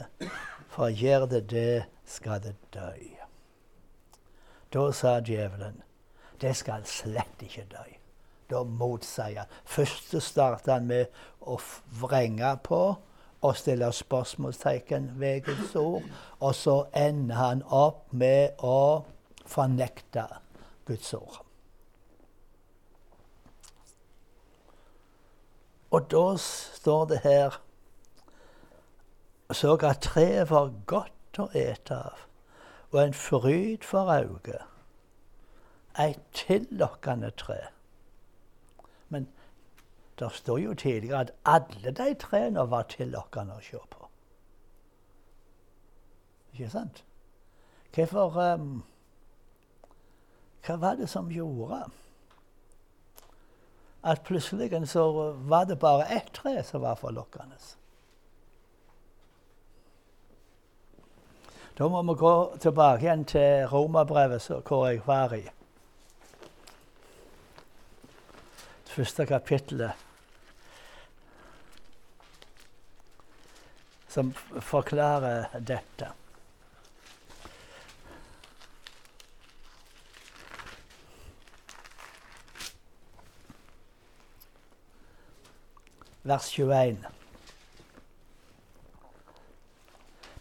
for 0.69 0.93
gjør 0.93 1.27
det 1.33 1.43
det, 1.51 1.85
skal 2.05 2.45
det 2.45 2.55
dø. 2.75 2.93
Da 4.77 4.87
sa 4.93 5.19
djevelen, 5.25 5.83
det 6.41 6.57
skal 6.57 6.85
slett 6.85 7.49
ikke 7.49 7.65
dø. 7.73 8.02
Da 8.53 8.63
motsier. 8.69 9.49
Først 9.65 10.13
starter 10.23 10.77
han 10.77 10.91
med 10.91 11.23
å 11.41 11.57
vrenge 12.01 12.53
på 12.67 12.83
og 13.43 13.57
stille 13.57 13.89
spørsmålstegn 13.93 15.09
ved 15.21 15.41
Guds 15.49 15.75
ord. 15.75 16.03
Og 16.41 16.55
så 16.55 16.77
ender 16.95 17.41
han 17.41 17.65
opp 17.67 18.13
med 18.13 18.61
å 18.61 19.03
fornekte 19.47 20.29
Guds 20.87 21.15
ord. 21.15 21.41
Og 25.93 26.07
da 26.13 26.27
står 26.37 27.05
det 27.11 27.21
her 27.25 27.61
så 29.53 29.75
at 29.85 30.01
treet 30.01 30.49
var 30.49 30.71
godt 30.89 31.41
å 31.43 31.51
ete 31.53 31.99
av, 31.99 32.21
og 32.93 33.01
en 33.03 33.15
fryd 33.17 33.85
for 33.85 34.09
øyet. 34.09 34.65
Et 36.01 36.21
tillokkende 36.33 37.31
tre. 37.37 37.59
Men 39.13 39.29
det 40.19 40.33
står 40.33 40.59
jo 40.59 40.75
tidligere 40.75 41.21
at 41.21 41.33
alle 41.45 41.91
de 41.91 42.15
trærne 42.21 42.65
var 42.71 42.89
tillokkende 42.89 43.57
å 43.59 43.65
se 43.65 43.81
på. 43.91 44.09
Ikke 46.53 46.71
sant? 46.73 47.05
Hvorfor 47.93 48.39
um, 48.55 48.83
Hva 50.63 50.77
var 50.81 50.97
det 50.97 51.09
som 51.11 51.31
gjorde 51.33 51.83
at 54.03 54.23
plutselig 54.27 54.89
så 54.89 55.35
var 55.49 55.65
det 55.65 55.79
bare 55.79 56.09
ett 56.11 56.33
tre 56.35 56.63
som 56.65 56.83
var 56.83 56.95
forlokkende? 56.95 57.57
Da 61.79 61.89
må 61.89 62.03
vi 62.03 62.15
gå 62.19 62.57
tilbake 62.61 63.03
igjen 63.03 63.25
til 63.25 63.67
romerbrevet, 63.67 64.51
hvor 64.69 64.87
jeg 64.87 65.01
var 65.07 65.33
i. 65.35 65.43
Det 68.82 68.82
første 68.93 69.27
kapittelet. 69.27 70.09
som 74.13 74.33
forklarer 74.61 75.47
dette. 75.59 76.11
Vers 86.23 86.51
21. 86.53 86.99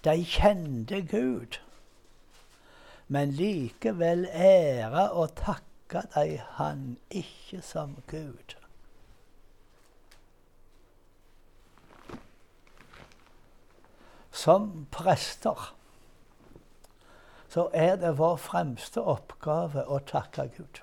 De 0.04 0.18
kjente 0.26 1.02
Gud, 1.08 1.62
men 3.08 3.32
likevel 3.38 4.28
ære 4.36 5.08
og 5.16 5.32
takke 5.91 6.08
deg, 6.15 6.41
Han 6.58 6.97
ikke 7.10 7.62
som 7.62 7.97
Gud. 8.08 8.56
Som 14.32 14.88
prester 14.91 15.75
så 17.51 17.69
er 17.73 17.97
det 17.99 18.17
vår 18.17 18.38
fremste 18.39 19.01
oppgave 19.01 19.84
å 19.84 19.99
takke 20.08 20.47
Gud. 20.56 20.80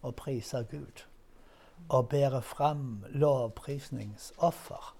Og 0.00 0.14
prise 0.16 0.64
Gud. 0.70 1.04
Og 1.92 2.08
bære 2.08 2.40
fram 2.42 3.04
lovprisningsoffer. 3.12 4.94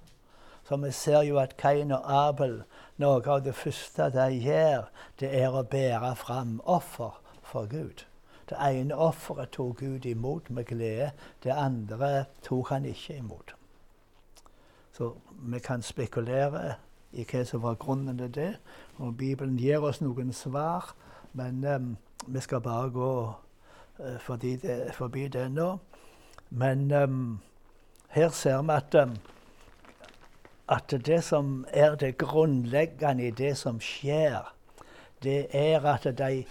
Så 0.68 0.76
vi 0.76 0.92
ser 0.92 1.22
jo 1.22 1.38
at 1.40 1.56
Kain 1.56 1.92
og 1.96 2.04
Abel, 2.04 2.62
noe 3.00 3.24
av 3.24 3.40
det 3.46 3.54
første 3.56 4.10
de 4.12 4.28
gjør, 4.36 4.90
det 5.20 5.32
er 5.32 5.48
å 5.48 5.64
bære 5.64 6.12
fram 6.20 6.60
offer 6.64 7.16
for 7.48 7.66
Gud. 7.66 8.04
Det 8.48 8.56
ene 8.64 8.96
offeret 8.96 9.50
tok 9.52 9.80
Gud 9.80 10.04
imot 10.06 10.50
med 10.50 10.64
glede, 10.64 11.10
det 11.44 11.52
andre 11.52 12.24
tok 12.42 12.68
han 12.68 12.84
ikke 12.84 13.16
imot. 13.16 13.54
Så 14.92 15.12
vi 15.30 15.58
kan 15.58 15.82
spekulere 15.82 16.74
i 17.12 17.24
hva 17.24 17.44
som 17.44 17.62
var 17.62 17.76
grunnen 17.80 18.18
til 18.18 18.34
det. 18.34 18.52
Og 18.98 19.16
Bibelen 19.16 19.56
gir 19.56 19.84
oss 19.84 20.00
noen 20.00 20.32
svar, 20.32 20.94
men 21.32 21.64
um, 21.64 21.96
vi 22.26 22.40
skal 22.40 22.60
bare 22.60 22.90
gå 22.90 23.12
uh, 23.98 24.18
forbi, 24.20 24.56
det, 24.56 24.94
forbi, 24.94 25.28
det, 25.28 25.50
nå. 25.52 25.76
Men 26.50 26.92
um, 26.92 27.40
her 28.08 28.28
ser 28.28 28.62
vi 28.62 28.72
at, 28.72 28.94
um, 28.94 29.16
at 30.68 30.94
det 31.06 31.24
som 31.24 31.66
er 31.68 31.94
det 31.94 32.18
grunnleggende 32.18 33.28
i 33.28 33.30
det 33.30 33.56
som 33.56 33.80
skjer, 33.80 34.54
det 35.22 35.46
er 35.52 35.84
at 35.86 36.04
de, 36.18 36.44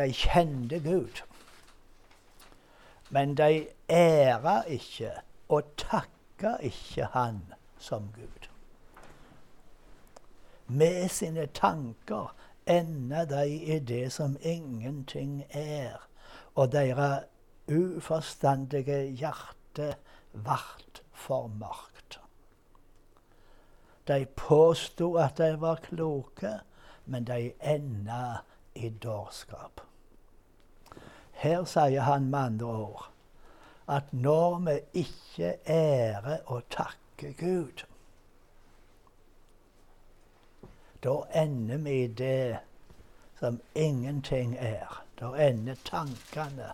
de 0.00 0.12
kjente 0.12 0.80
Gud. 0.80 1.22
Men 3.10 3.34
de 3.36 3.66
æra 3.90 4.62
ikke 4.62 5.12
og 5.48 5.62
takka 5.76 6.56
ikke 6.62 7.04
Han 7.12 7.40
som 7.78 8.08
Gud. 8.14 8.48
Med 10.66 11.08
sine 11.08 11.46
tanker 11.46 12.34
ender 12.66 13.24
de 13.24 13.48
i 13.48 13.78
det 13.78 14.12
som 14.12 14.36
ingenting 14.40 15.44
er, 15.50 16.08
og 16.54 16.72
deres 16.72 17.24
uforstandige 17.68 19.10
hjerte 19.10 19.94
vart 20.32 21.02
formørkt. 21.12 22.20
De 24.08 24.26
påsto 24.36 25.14
at 25.14 25.38
de 25.38 25.60
var 25.60 25.74
kloke, 25.74 26.60
men 27.06 27.26
de 27.26 27.52
enda 27.62 28.36
i 28.74 28.88
dårskap. 28.88 29.89
Her 31.40 31.64
sier 31.64 32.04
han 32.04 32.30
med 32.30 32.38
andre 32.38 32.66
ord 32.66 33.06
at 33.90 34.12
når 34.12 34.58
vi 34.66 34.74
ikke 35.02 35.54
ærer 35.66 36.44
og 36.46 36.62
takker 36.70 37.00
takke 37.20 37.46
Gud. 37.46 37.84
Da 41.02 41.24
ender 41.34 41.78
vi 41.78 42.04
i 42.04 42.06
det 42.06 42.58
som 43.38 43.60
ingenting 43.74 44.56
er. 44.58 45.04
Da 45.20 45.34
ender 45.36 45.74
tankene. 45.84 46.72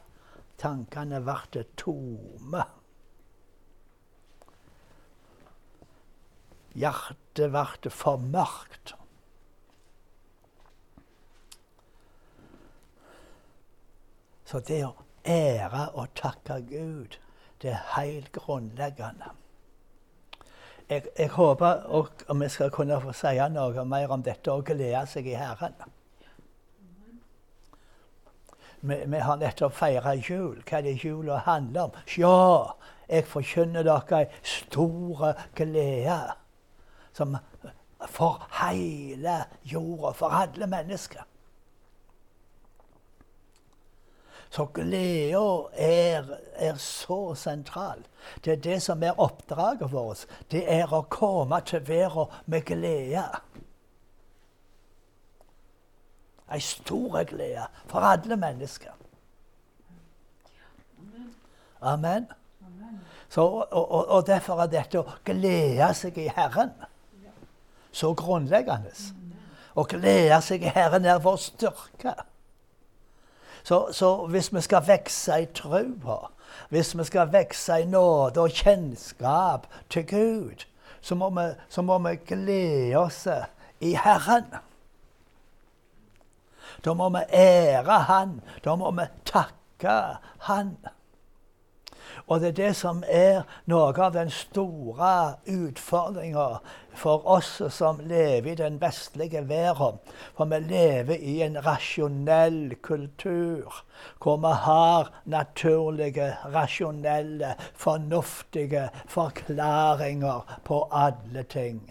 Tankene 0.59 1.21
blir 1.21 1.65
tomme. 1.77 2.65
Hjertet 6.75 7.53
blir 7.53 7.91
for 7.91 8.17
Så 14.47 14.61
det 14.63 14.85
å 14.87 14.95
ære 15.27 15.89
og 15.99 16.15
takke 16.15 16.61
Gud, 16.69 17.19
det 17.63 17.73
er 17.75 17.83
helt 17.97 18.31
grunnleggende. 18.33 19.33
Jeg, 20.89 21.03
jeg 21.19 21.33
håper 21.35 21.83
og, 21.91 22.09
om 22.31 22.41
vi 22.41 22.49
skal 22.49 22.71
kunne 22.71 23.01
få 23.03 23.13
si 23.17 23.35
noe 23.51 23.85
mer 23.85 24.13
om 24.15 24.23
dette 24.23 24.53
og 24.53 24.69
glede 24.69 25.03
seg 25.11 25.27
i 25.27 25.35
Herren. 25.35 25.75
Vi, 28.87 29.01
vi 29.07 29.19
har 29.19 29.41
nettopp 29.41 29.75
feira 29.75 30.15
jul. 30.15 30.61
Hva 30.63 30.79
er 30.79 30.87
det 30.87 30.99
jula 31.03 31.41
handler 31.43 31.89
om? 31.89 31.97
Ja, 32.15 32.77
jeg 33.11 33.27
forkynner 33.27 33.83
dere 33.87 34.21
ei 34.21 34.29
stor 34.47 35.33
glede 35.59 36.21
som 37.17 37.35
for 38.13 38.45
hele 38.61 39.41
jorda, 39.65 40.13
for 40.15 40.31
alle 40.31 40.69
mennesker. 40.71 41.25
Så 44.51 44.67
gleda 44.75 45.43
er, 45.73 46.25
er, 46.55 46.77
så 46.77 47.35
sentral. 47.35 48.05
Det 48.45 48.53
er 48.53 48.63
det 48.63 48.83
som 48.83 49.03
er 49.03 49.21
oppdraget 49.21 49.93
vårt. 49.93 50.27
Det 50.51 50.65
er 50.73 50.93
å 50.93 51.03
komme 51.11 51.61
til 51.67 51.83
verden 51.89 52.33
med 52.47 52.65
glede. 52.67 53.27
Ei 56.53 56.61
stor 56.63 57.25
glede 57.27 57.67
for 57.91 58.07
alle 58.07 58.37
mennesker. 58.37 58.95
Amen. 61.81 62.27
Så, 63.29 63.43
og, 63.43 64.09
og, 64.09 64.27
derfor 64.27 64.63
er 64.63 64.71
dette 64.71 65.01
å 65.01 65.17
glede 65.27 65.89
seg 65.99 66.19
i 66.23 66.31
Herren 66.31 66.71
så 67.97 68.13
grunnleggende. 68.17 68.93
Å 69.77 69.85
glede 69.89 70.39
seg 70.45 70.65
i 70.65 70.73
Herren 70.73 71.05
er 71.09 71.21
vår 71.23 71.39
styrke. 71.43 72.15
Så, 73.67 73.89
så 73.93 74.27
hvis 74.31 74.53
vi 74.55 74.61
skal 74.63 74.85
vokse 74.87 75.41
i 75.43 75.47
trua, 75.51 76.29
hvis 76.71 76.93
vi 76.99 77.05
skal 77.05 77.33
vokse 77.33 77.81
i 77.83 77.87
nåde 77.91 78.41
og 78.41 78.51
kjennskap 78.55 79.67
til 79.91 80.07
Gud, 80.07 80.67
så 81.01 81.15
må 81.19 81.31
vi, 81.35 81.49
så 81.69 81.83
må 81.83 81.99
vi 82.05 82.15
glede 82.29 82.95
oss 82.97 83.27
i 83.81 83.97
Herren. 83.99 84.47
Da 86.85 86.95
må 86.95 87.09
vi 87.11 87.25
ære 87.35 87.99
Han. 88.07 88.41
Da 88.65 88.77
må 88.79 88.91
vi 88.95 89.09
takke 89.25 89.97
Han. 90.47 90.77
Og 92.27 92.41
det 92.41 92.49
er 92.49 92.57
det 92.59 92.73
som 92.75 93.05
er 93.07 93.45
noe 93.71 93.93
av 94.03 94.15
den 94.17 94.31
store 94.35 95.37
utfordringa 95.47 96.47
for 96.99 97.27
oss 97.37 97.61
som 97.71 98.01
lever 98.03 98.51
i 98.51 98.57
den 98.59 98.81
vestlige 98.83 99.45
verden. 99.47 100.01
For 100.35 100.51
vi 100.51 100.59
lever 100.67 101.23
i 101.23 101.37
en 101.47 101.59
rasjonell 101.63 102.75
kultur 102.83 103.77
hvor 104.23 104.41
vi 104.43 104.53
har 104.65 105.13
naturlige, 105.25 106.33
rasjonelle, 106.55 107.55
fornuftige 107.75 108.89
forklaringer 109.07 110.59
på 110.65 110.81
alle 110.91 111.45
ting. 111.47 111.85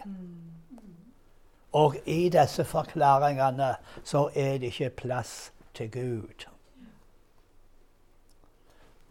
Og 1.76 1.96
i 2.06 2.28
disse 2.32 2.64
forklaringene 2.68 3.72
så 4.04 4.28
er 4.36 4.60
det 4.60 4.74
ikke 4.76 4.92
plass 5.04 5.54
til 5.76 5.92
Gud. 5.92 6.55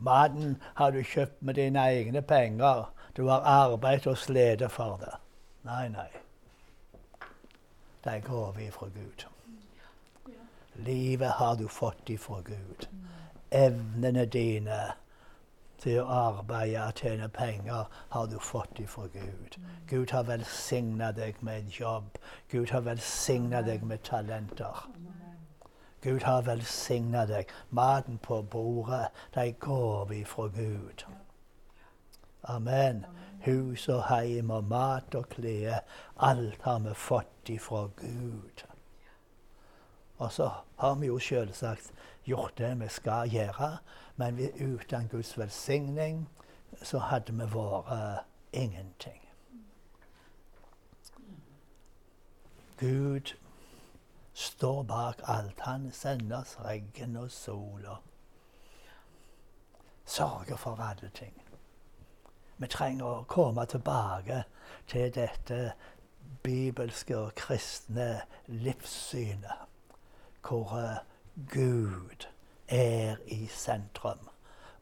Maten 0.04 0.56
har 0.74 0.90
du 0.90 1.02
kjøpt 1.02 1.42
med 1.42 1.54
dine 1.54 1.80
egne 1.80 2.22
penger. 2.22 2.84
Du 3.16 3.26
har 3.28 3.46
arbeidet 3.48 4.06
og 4.06 4.18
slitt 4.18 4.64
for 4.70 4.98
det. 5.00 5.14
Nei, 5.64 5.88
nei. 5.88 6.10
Det 8.04 8.12
er 8.12 8.26
gave 8.26 8.70
fra 8.72 8.86
Gud. 8.92 9.24
Livet 10.74 11.30
har 11.30 11.54
du 11.56 11.68
fått 11.68 12.10
ifra 12.10 12.40
Gud. 12.44 12.88
Evnene 13.50 14.26
dine 14.26 14.80
til 15.80 16.00
å 16.02 16.18
arbeide 16.28 16.82
og 16.84 17.00
tjene 17.00 17.28
penger 17.32 17.88
har 18.12 18.26
du 18.26 18.36
fått 18.42 18.80
ifra 18.82 19.06
Gud. 19.12 19.56
Gud 19.88 20.12
har 20.12 20.26
velsigna 20.28 21.12
deg 21.12 21.40
med 21.40 21.62
en 21.62 21.72
jobb. 21.78 22.18
Gud 22.50 22.74
har 22.74 22.84
velsigna 22.84 23.62
deg 23.62 23.86
med 23.86 24.04
talenter. 24.04 24.84
Gud 26.04 26.22
har 26.22 26.42
velsigna 26.42 27.24
deg. 27.26 27.48
Maten 27.70 28.18
på 28.22 28.42
bordet, 28.42 29.08
de 29.34 29.52
går 29.52 30.04
vi 30.04 30.24
fra 30.24 30.42
Gud. 30.52 31.04
Amen. 32.44 33.06
Hus 33.44 33.88
og 33.88 34.02
heim 34.08 34.50
og 34.50 34.64
mat 34.64 35.14
og 35.14 35.28
klær, 35.28 35.80
alt 36.20 36.62
har 36.62 36.78
vi 36.84 36.92
fått 36.94 37.48
ifra 37.48 37.86
Gud. 37.96 38.64
Og 40.16 40.32
så 40.32 40.50
har 40.76 40.94
vi 40.94 41.06
jo 41.06 41.18
selvsagt 41.18 41.92
gjort 42.24 42.58
det 42.58 42.80
vi 42.80 42.88
skal 42.88 43.28
gjøre, 43.28 43.76
men 44.16 44.40
uten 44.60 45.08
Guds 45.08 45.38
velsigning 45.38 46.28
så 46.82 46.98
hadde 46.98 47.32
vi 47.32 47.48
vært 47.54 48.24
ingenting. 48.52 49.20
Gud 52.76 53.34
står 54.34 54.82
bak 54.82 55.20
alt. 55.24 55.60
Han 55.60 55.90
sender 55.92 56.40
oss 56.40 56.56
regn 56.60 57.16
og 57.16 57.30
sol 57.30 57.86
og 57.86 57.96
sørger 60.04 60.56
for 60.56 60.76
alle 60.80 61.10
ting. 61.14 61.34
Vi 62.56 62.66
trenger 62.70 63.06
å 63.06 63.24
komme 63.28 63.64
tilbake 63.66 64.44
til 64.86 65.10
dette 65.14 65.72
bibelske 66.42 67.16
og 67.18 67.34
kristne 67.34 68.20
livssynet, 68.46 69.64
hvor 70.44 70.74
uh, 70.76 71.02
Gud 71.50 72.28
er 72.68 73.16
i 73.26 73.46
sentrum, 73.50 74.28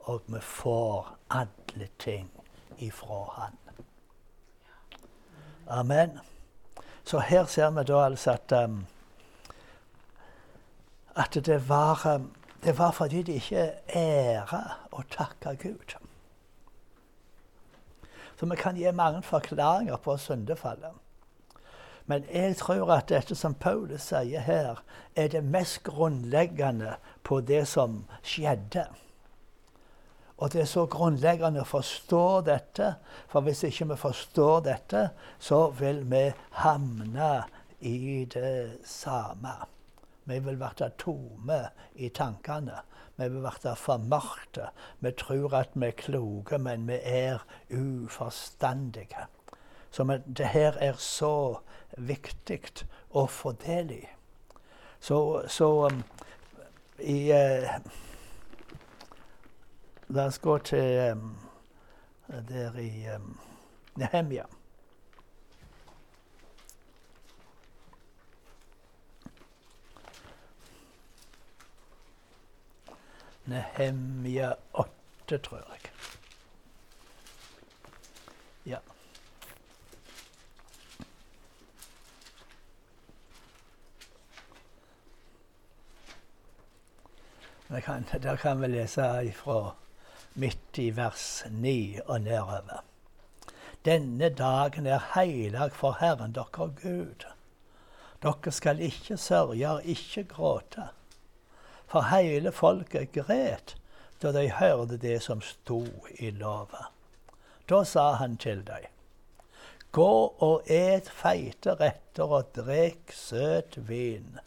og 0.01 0.23
vi 0.27 0.41
får 0.41 1.15
alle 1.31 1.89
ting 1.99 2.31
ifra 2.79 3.25
Han. 3.37 3.59
Amen. 5.67 6.19
Så 7.05 7.19
her 7.19 7.47
ser 7.47 7.71
vi 7.71 7.85
da 7.85 8.05
altså 8.05 8.31
at 8.31 8.53
um, 8.53 8.87
at 11.17 11.35
det 11.35 11.69
var, 11.69 12.15
um, 12.15 12.33
det 12.65 12.79
var 12.79 12.91
fordi 12.91 13.23
de 13.23 13.33
ikke 13.33 13.73
æra 13.89 14.63
og 14.91 15.05
takka 15.11 15.55
Gud. 15.55 15.97
Så 18.37 18.47
vi 18.47 18.57
kan 18.57 18.77
gi 18.77 18.91
mange 18.91 19.23
forklaringer 19.23 19.97
på 19.97 20.17
syndefallet. 20.17 20.91
Men 22.07 22.25
jeg 22.33 22.57
tror 22.57 22.91
at 22.93 23.09
dette 23.09 23.35
som 23.35 23.55
Paulus 23.55 24.09
sier 24.11 24.41
her, 24.41 24.83
er 25.17 25.29
det 25.29 25.45
mest 25.45 25.83
grunnleggende 25.87 26.97
på 27.23 27.41
det 27.41 27.69
som 27.69 28.05
skjedde. 28.23 28.87
Og 30.43 30.53
det 30.53 30.61
er 30.61 30.67
så 30.67 30.87
grunnleggende 30.91 31.63
å 31.63 31.69
forstå 31.69 32.41
dette, 32.49 32.95
for 33.31 33.47
hvis 33.47 33.63
ikke 33.69 33.93
vi 33.93 33.97
forstår 34.01 34.65
dette, 34.67 35.05
så 35.39 35.69
vil 35.79 36.03
vi 36.11 36.25
havne 36.65 37.45
i 37.81 38.25
det 38.35 38.83
samme. 38.85 39.55
Vi 40.25 40.39
vil 40.39 40.57
bli 40.57 40.89
tomme 40.99 41.61
i 41.95 42.09
tankene. 42.09 42.83
Vi 43.17 43.29
vil 43.29 43.43
bli 43.43 43.75
formørkte. 43.77 44.69
Vi 45.01 45.13
tror 45.19 45.55
at 45.55 45.75
vi 45.75 45.87
er 45.87 45.99
kloke, 45.99 46.59
men 46.59 46.87
vi 46.89 46.99
er 47.03 47.45
uforstandige. 47.71 49.27
Så 49.91 50.21
det 50.37 50.47
her 50.47 50.73
er 50.81 50.97
så 50.99 51.59
viktig 51.99 52.87
å 53.11 53.27
få 53.27 53.53
del 53.53 53.91
i. 53.93 54.05
Så, 55.01 55.43
så 55.49 55.69
um, 55.87 56.03
i 56.99 57.33
uh, 57.35 57.77
La 60.13 60.27
oss 60.29 60.39
gå 60.39 60.59
til 60.59 61.13
um, 61.13 61.37
der 62.49 62.77
i 62.79 63.07
um, 63.17 63.39
Nehemia. 63.97 64.45
Nehemia 73.45 74.55
8, 74.73 75.39
tror 75.39 75.59
jeg. 75.59 75.91
Ja. 78.67 78.79
Kan, 87.81 88.07
der 88.23 88.37
kan 88.37 88.61
vi 88.61 88.67
lese 88.67 89.33
fra 89.33 89.75
midt 90.35 90.79
i 90.79 90.91
vers 90.97 91.45
9 91.51 91.99
og 92.07 92.21
nedover. 92.21 92.85
Denne 93.85 94.29
dagen 94.29 94.87
er 94.87 95.01
heilag 95.15 95.73
for 95.73 95.97
Herren 96.01 96.33
dere 96.33 96.69
Gud. 96.83 97.25
Dere 98.23 98.53
skal 98.53 98.81
ikke 98.81 99.17
sørge 99.17 99.71
og 99.71 99.85
ikke 99.85 100.25
gråte 100.25 100.89
for 101.93 102.09
hele 102.09 102.53
folket 102.57 103.13
gret 103.13 103.75
da 104.23 104.31
de 104.33 104.47
hørte 104.57 104.97
det 104.97 105.19
som 105.23 105.43
sto 105.45 105.83
i 106.17 106.31
loven. 106.31 106.89
Da 107.69 107.83
sa 107.85 108.13
han 108.21 108.37
til 108.37 108.63
dem, 108.67 108.89
Gå 109.93 110.13
og 110.41 110.71
et 110.73 111.11
feite 111.13 111.75
retter 111.77 112.31
og 112.39 112.55
drikk 112.57 113.13
søt 113.13 113.77
vin, 113.77 114.39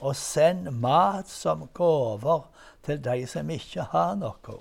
og 0.00 0.16
send 0.18 0.72
mat 0.82 1.30
som 1.30 1.68
gaver 1.78 2.48
til 2.82 2.98
de 3.04 3.22
som 3.30 3.52
ikke 3.54 3.86
har 3.92 4.16
noe. 4.18 4.58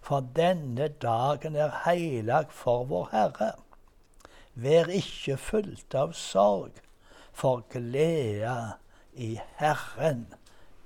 For 0.00 0.24
denne 0.38 0.88
dagen 1.02 1.60
er 1.60 1.82
heilag 1.84 2.48
for 2.48 2.88
vår 2.88 3.10
Herre. 3.12 3.52
Vær 4.54 4.88
ikke 4.88 5.36
fullt 5.36 5.92
av 5.92 6.16
sorg, 6.16 6.80
for 7.36 7.66
gleda 7.68 8.78
i 9.12 9.34
Herren 9.60 10.24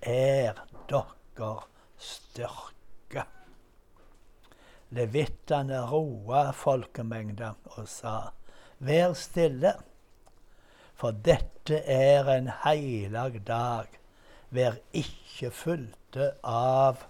er 0.03 0.59
dere 0.91 1.53
styrke. 1.99 3.25
Levittene 4.93 5.81
roa 5.89 6.51
folkemengda 6.57 7.55
og 7.77 7.89
sa, 7.89 8.33
Vær 8.83 9.15
stille, 9.15 9.77
for 10.99 11.15
dette 11.15 11.79
er 11.87 12.29
en 12.33 12.51
heilag 12.65 13.39
dag. 13.47 13.89
Vær 14.51 14.81
ikke 14.93 15.53
fylte 15.55 16.33
av 16.43 17.07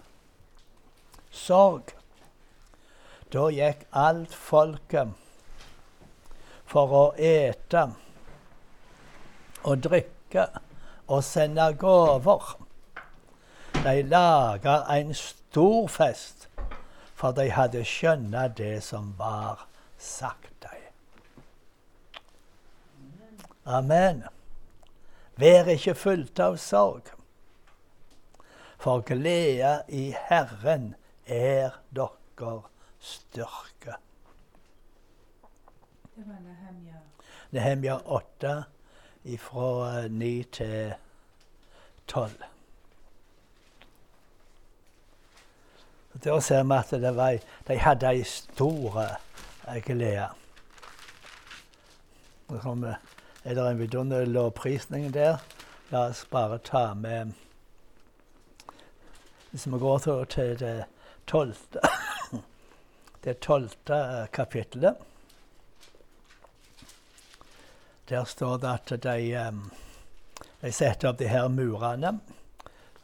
sorg. 1.33 1.95
Da 3.33 3.47
gikk 3.49 3.87
alt 3.97 4.35
folket 4.37 5.17
for 6.69 6.93
å 6.93 7.03
ete 7.17 7.87
og 9.63 9.81
drikke 9.83 10.45
og 11.07 11.23
sende 11.25 11.65
gaver. 11.81 12.62
De 13.83 14.01
laga 14.03 14.85
en 14.89 15.13
stor 15.13 15.87
fest, 15.87 16.49
for 17.15 17.31
de 17.35 17.49
hadde 17.51 17.81
skjønna 17.83 18.45
det 18.47 18.77
som 18.85 19.09
var 19.19 19.65
sagt 19.99 20.53
dem. 20.63 20.85
Amen. 23.65 24.21
Vær 25.35 25.67
ikke 25.73 25.95
fullt 25.99 26.39
av 26.39 26.55
sorg, 26.63 27.11
for 28.79 29.03
gleda 29.03 29.73
i 29.91 30.05
Herren 30.29 30.93
er 31.27 31.75
dere 31.91 32.53
styrke. 33.03 33.97
Det 36.15 36.23
var 36.23 36.39
Nehemja. 36.39 37.03
Nehemja 37.51 37.99
8 38.05 38.55
fra 39.49 40.07
9 40.07 40.33
til 40.55 40.93
12. 42.07 42.52
Da 46.21 46.39
ser 46.41 46.63
vi 46.63 46.75
at 46.77 47.15
var, 47.15 47.39
de 47.67 47.77
hadde 47.77 48.07
ei 48.07 48.23
stor 48.23 49.17
glede. 49.81 50.29
Er 53.43 53.55
det 53.55 53.69
en 53.69 53.79
vidunderlig 53.79 54.33
lovprisning 54.33 55.13
der? 55.13 55.37
La 55.89 56.07
oss 56.09 56.25
bare 56.31 56.57
ta 56.57 56.93
med 56.93 57.33
Hvis 59.51 59.67
vi 59.67 59.79
går 59.79 60.25
til, 60.25 60.59
det 60.59 60.85
tolvte 61.27 61.79
Det 63.23 63.39
tolvte 63.39 64.27
kapittelet. 64.33 64.95
Der 68.09 68.23
står 68.23 68.57
det 68.57 68.67
at 68.67 69.03
de, 69.03 69.61
de 70.61 70.71
setter 70.71 71.09
opp 71.09 71.19
de 71.19 71.27
her 71.27 71.47
murene. 71.47 72.19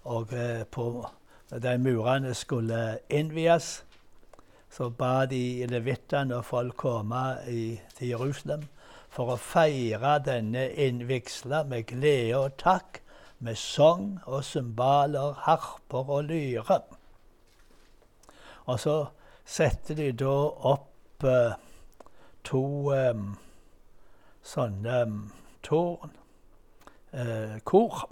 Og 0.03 0.33
eh, 0.33 0.63
på 0.63 1.09
de 1.49 1.77
murene 1.81 2.33
skulle 2.33 2.99
innvies, 3.09 3.83
så 4.69 4.89
ba 4.89 5.25
de 5.25 5.65
levittene 5.69 6.37
og 6.37 6.45
folk 6.45 6.77
komme 6.77 7.23
i, 7.49 7.79
til 7.97 8.13
Jerusalem 8.13 8.67
for 9.09 9.33
å 9.33 9.39
feire 9.41 10.19
denne 10.21 10.67
innvigsla 10.77 11.63
med 11.65 11.87
glede 11.89 12.37
og 12.37 12.57
takk, 12.61 13.01
med 13.39 13.57
sang 13.57 14.19
og 14.27 14.43
cymbaler, 14.45 15.33
harper 15.47 16.11
og 16.19 16.27
lyre. 16.29 16.81
Og 18.69 18.79
så 18.79 18.97
setter 19.49 19.97
de 19.97 20.11
da 20.13 20.35
opp 20.69 21.25
eh, 21.25 21.55
to 22.45 22.63
eh, 22.93 23.23
sånne 24.45 25.01
um, 25.07 25.19
tårn, 25.65 26.13
eh, 27.13 27.55
kor, 27.65 28.05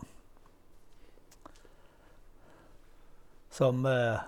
som 3.58 3.86
eh, 3.86 4.20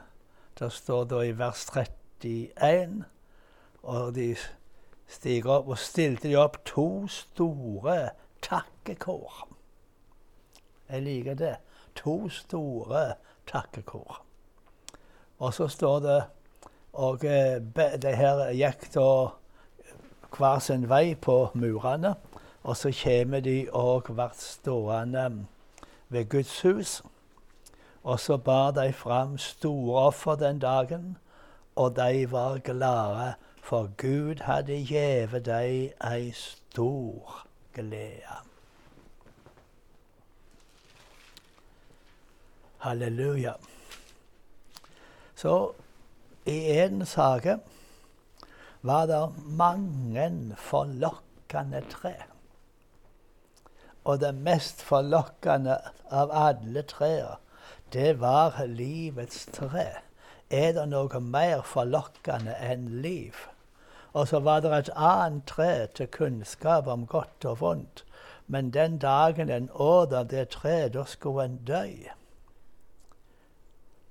Det 0.59 0.71
står 0.71 1.05
da 1.05 1.21
i 1.23 1.31
vers 1.37 1.61
31, 1.71 3.03
og 3.83 4.15
de 4.15 4.33
stiger 5.07 5.51
opp, 5.53 5.69
og 5.69 5.77
stilte 5.79 6.27
de 6.27 6.35
opp 6.35 6.57
to 6.65 7.07
store 7.07 8.09
takkekår. 8.43 9.45
Jeg 10.89 11.05
liker 11.05 11.37
det. 11.39 11.53
To 11.95 12.29
store 12.29 13.13
takkekår. 13.47 14.19
Og 15.39 15.53
så 15.53 15.67
står 15.67 15.99
det 15.99 16.21
Og 16.93 17.23
eh, 17.25 17.61
det 18.01 18.15
her 18.17 18.49
gikk 18.51 18.89
da 18.93 19.29
hver 20.35 20.59
sin 20.59 20.89
vei 20.89 21.15
på 21.15 21.51
murene. 21.53 22.15
Og 22.63 22.77
så 22.77 22.91
kommer 23.03 23.39
de 23.39 23.69
og 23.71 24.03
blir 24.09 24.33
stående 24.35 25.45
ved 26.09 26.29
Guds 26.29 26.61
hus. 26.61 27.01
Og 28.09 28.17
så 28.19 28.37
bar 28.37 28.71
de 28.73 28.89
fram 28.93 29.37
store 29.37 30.01
offer 30.09 30.35
den 30.35 30.59
dagen, 30.59 31.17
og 31.75 31.95
de 31.95 32.31
var 32.31 32.57
glade 32.65 33.33
for 33.69 33.89
Gud 33.97 34.41
hadde 34.41 34.79
gjeve 34.81 35.39
dem 35.45 35.91
ei 36.01 36.31
stor 36.33 37.43
glede. 37.73 38.37
Halleluja. 42.81 43.53
Så 45.35 45.53
i 46.45 46.55
Edens 46.79 47.13
hage 47.13 47.59
var 48.81 49.05
det 49.05 49.21
mange 49.45 50.55
forlokkende 50.57 51.83
tre. 51.89 52.15
Og 54.03 54.19
det 54.19 54.33
mest 54.33 54.81
forlokkende 54.81 55.77
av 56.09 56.33
alle 56.33 56.81
trær, 56.81 57.37
det 57.93 58.19
var 58.19 58.65
livets 58.65 59.45
tre. 59.53 59.87
Er 60.49 60.71
det 60.73 60.87
noe 60.89 61.19
mer 61.21 61.61
forlokkende 61.61 62.55
enn 62.61 62.87
liv? 63.01 63.35
Og 64.13 64.27
så 64.27 64.39
var 64.39 64.59
det 64.59 64.71
et 64.73 64.89
annet 64.95 65.45
tre 65.47 65.87
til 65.87 66.07
kunnskap 66.07 66.87
om 66.87 67.07
godt 67.07 67.45
og 67.45 67.59
vondt. 67.61 68.05
Men 68.47 68.71
den 68.73 68.97
dagen 68.97 69.49
en 69.49 69.69
åt 69.73 70.09
det 70.31 70.49
treet, 70.49 70.93
da 70.93 71.03
skulle 71.05 71.45
en 71.45 71.59
dø. 71.67 71.85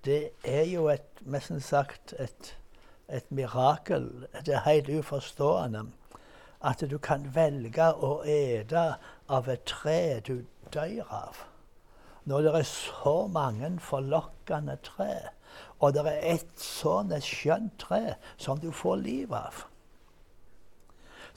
Det 0.05 0.31
er 0.45 0.65
jo 0.65 0.89
et, 0.89 1.09
nesten 1.21 1.61
sagt 1.61 2.15
et, 2.19 2.57
et 3.09 3.27
mirakel. 3.31 4.27
Det 4.47 4.55
er 4.55 4.67
helt 4.71 4.89
uforstående 4.89 5.89
at 6.61 6.83
du 6.91 6.99
kan 6.99 7.27
velge 7.35 7.93
å 7.95 8.23
ete 8.27 8.87
av 9.29 9.49
et 9.49 9.67
tre 9.67 10.21
du 10.27 10.45
dør 10.75 11.03
av. 11.11 11.45
Når 12.29 12.45
det 12.45 12.55
er 12.59 12.69
så 12.69 13.27
mange 13.33 13.71
forlokkende 13.81 14.77
tre, 14.85 15.13
og 15.81 15.95
det 15.95 16.05
er 16.07 16.35
et 16.35 16.61
sånt 16.61 17.15
skjønt 17.25 17.79
tre 17.81 18.03
som 18.37 18.59
du 18.61 18.71
får 18.75 18.97
liv 19.01 19.33
av. 19.33 19.65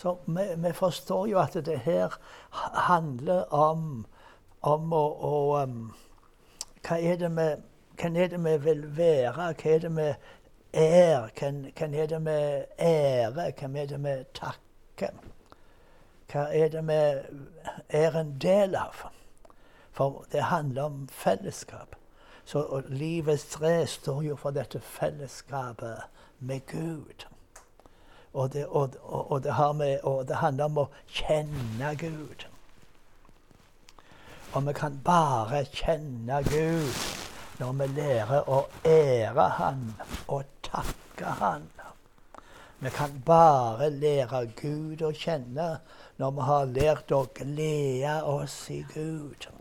Så 0.01 0.17
vi, 0.25 0.43
vi, 0.57 0.73
forstår 0.73 1.27
jo 1.29 1.39
at 1.39 1.53
det 1.65 1.77
her 1.85 2.17
handler 2.89 3.53
om, 3.53 4.05
om 4.61 4.93
å, 4.93 5.03
å 5.29 5.33
um, 5.61 5.91
hva, 6.81 6.97
er 6.97 7.21
vi, 7.21 7.47
hva 8.01 8.09
er 8.09 8.33
det 8.33 8.41
vi 8.41 8.55
vil 8.65 8.83
være? 8.97 9.51
Hva 9.61 9.75
er 9.75 9.85
det 9.85 9.93
vi 9.95 10.09
er? 10.73 11.29
Hva 11.37 11.87
er 11.87 12.11
det 12.15 12.21
vi 12.25 12.37
ære? 12.81 13.47
Hva 13.61 13.71
er 13.77 13.91
det 13.93 14.03
vi 14.07 14.17
takker? 14.41 15.23
Hva 16.33 16.47
er 16.49 16.73
det 16.73 16.85
vi 16.89 17.01
er 18.01 18.21
en 18.25 18.37
del 18.41 18.75
av? 18.75 19.05
For 19.91 20.25
det 20.31 20.43
handler 20.43 20.83
om 20.83 21.07
fellesskap. 21.11 21.95
Så 22.45 22.81
livets 22.87 23.45
tre 23.45 23.87
står 23.87 24.21
jo 24.23 24.35
for 24.35 24.51
dette 24.51 24.79
fellesskapet 24.79 26.01
med 26.39 26.65
Gud. 26.67 27.27
Og 28.33 28.53
det, 28.53 28.65
og, 28.67 28.95
og, 29.03 29.43
det 29.43 29.75
med, 29.75 29.99
og 30.03 30.27
det, 30.27 30.35
handler 30.35 30.65
om 30.65 30.77
å 30.77 30.87
kjenne 31.07 31.95
Gud. 31.99 32.47
Og 34.53 34.67
vi 34.67 34.73
kan 34.73 34.99
bare 35.03 35.65
kjenne 35.65 36.41
Gud 36.47 36.95
når 37.59 37.75
vi 37.79 37.87
lærer 37.99 38.49
å 38.49 38.63
ære 38.87 39.47
Han 39.59 39.83
og 40.27 40.43
takke 40.63 41.37
Han. 41.43 41.67
Vi 42.79 42.89
kan 42.89 43.21
bare 43.25 43.91
lære 43.93 44.45
Gud 44.57 45.03
å 45.05 45.11
kjenne 45.13 45.75
når 46.17 46.37
vi 46.37 46.47
har 46.47 46.71
lært 46.77 47.11
å 47.13 47.25
glede 47.35 48.15
oss 48.25 48.63
i 48.73 48.81
Gud. 48.95 49.51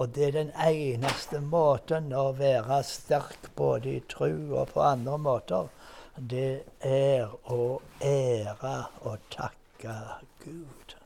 Og 0.00 0.14
det 0.14 0.28
er 0.28 0.36
den 0.38 0.52
eneste 0.56 1.40
måten 1.40 2.12
å 2.16 2.30
være 2.36 2.82
sterk 2.86 3.50
både 3.56 3.96
i 3.98 4.04
tro 4.08 4.30
og 4.56 4.72
på 4.72 4.84
andre 4.84 5.18
måter 5.20 5.68
det 6.16 6.64
er 6.84 7.30
å 7.48 7.80
ære 8.04 8.74
og 9.08 9.18
takke 9.32 9.94
Gud. 10.44 10.96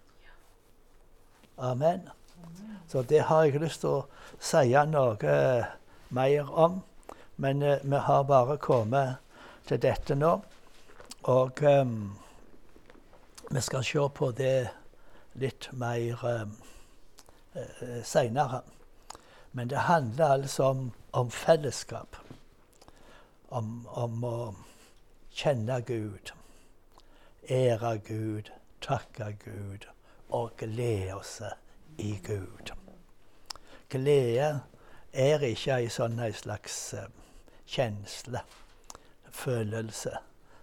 Amen. 1.59 2.09
Så 2.89 3.03
det 3.03 3.23
har 3.29 3.45
jeg 3.45 3.61
lyst 3.63 3.81
til 3.81 4.03
å 4.03 4.07
si 4.39 4.75
noe 4.91 5.37
mer 6.09 6.51
om. 6.51 6.83
Men 7.37 7.63
eh, 7.63 7.83
vi 7.83 7.97
har 7.97 8.23
bare 8.25 8.57
kommet 8.59 9.17
til 9.69 9.81
dette 9.83 10.15
nå. 10.15 10.33
Og 11.23 11.63
um, 11.63 12.17
vi 13.51 13.61
skal 13.61 13.85
se 13.85 14.07
på 14.15 14.31
det 14.37 14.69
litt 15.35 15.69
mer 15.73 16.23
um, 16.23 16.55
uh, 17.57 18.03
seinere. 18.05 18.63
Men 19.57 19.71
det 19.71 19.79
handler 19.79 20.27
altså 20.27 20.65
om, 20.65 20.93
om 21.13 21.31
fellesskap. 21.31 22.17
Om, 23.49 23.87
om 23.89 24.25
å 24.25 24.39
kjenne 25.33 25.79
Gud, 25.81 26.33
ære 27.49 27.95
Gud, 28.05 28.51
takke 28.85 29.31
Gud 29.41 29.87
og 30.29 30.59
glede 30.61 31.23
seg 31.25 32.05
i 32.05 32.19
Gud. 32.27 32.75
Glede 33.89 34.51
er 35.13 35.49
ikke 35.49 35.79
ei 35.81 35.89
sånn 35.89 36.21
slags 36.37 36.77
uh, 36.99 37.09
kjensle, 37.65 38.45
følelse, 39.33 40.19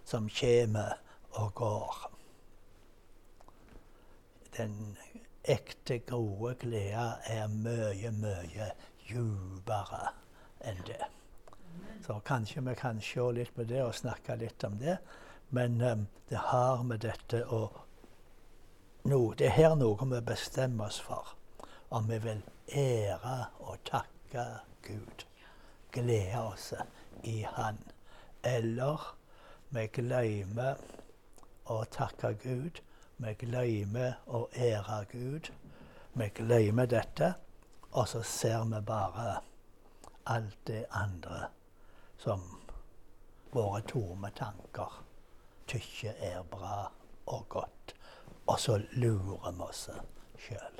som 0.06 0.30
kommer 0.38 1.00
og 1.40 1.50
går. 1.58 1.98
Den 4.54 4.94
ekte, 5.44 5.98
gode 5.98 6.54
glede 6.60 7.08
er 7.30 7.48
mye, 7.48 8.10
mye 8.10 8.70
djupere 9.08 10.08
enn 10.64 10.80
det. 10.86 11.02
Så 12.06 12.20
kanskje 12.24 12.62
vi 12.64 12.74
kan 12.74 13.00
se 13.00 13.24
litt 13.32 13.54
på 13.54 13.64
det 13.68 13.82
og 13.84 13.94
snakke 13.94 14.36
litt 14.40 14.64
om 14.64 14.78
det. 14.78 14.98
Men 15.48 15.80
um, 15.80 16.06
det 16.28 16.40
har 16.50 16.82
med 16.82 17.00
dette 17.04 17.44
å 17.46 17.68
no, 19.04 19.34
Det 19.36 19.46
er 19.46 19.56
her 19.56 19.74
noe 19.76 20.08
vi 20.10 20.20
bestemmer 20.20 20.88
oss 20.88 21.00
for. 21.00 21.36
Om 21.90 22.08
vi 22.08 22.18
vil 22.18 22.42
ære 22.74 23.36
og 23.60 23.78
takke 23.84 24.44
Gud. 24.82 25.26
Glede 25.92 26.40
oss 26.40 26.72
i 27.22 27.42
Han. 27.56 27.78
Eller 28.42 29.00
vi 29.70 29.86
glemmer 29.92 30.80
å 31.70 31.84
takke 31.84 32.34
Gud. 32.42 32.80
Vi 33.16 33.34
glemmer 33.38 34.18
å 34.26 34.46
ære 34.54 35.00
Gud. 35.12 35.50
Vi 36.14 36.28
glemmer 36.34 36.86
dette, 36.90 37.34
og 37.92 38.08
så 38.08 38.22
ser 38.26 38.64
vi 38.70 38.80
bare 38.86 39.38
alt 40.26 40.58
det 40.66 40.84
andre 40.90 41.48
som 42.18 42.42
våre 43.52 43.82
tomme 43.86 44.30
tanker 44.34 45.02
tykker 45.70 46.14
er 46.18 46.42
bra 46.50 46.90
og 47.26 47.48
godt. 47.48 47.94
Og 48.46 48.60
så 48.60 48.80
lurer 48.92 49.52
vi 49.52 49.62
oss 49.68 49.88
sjøl. 50.38 50.73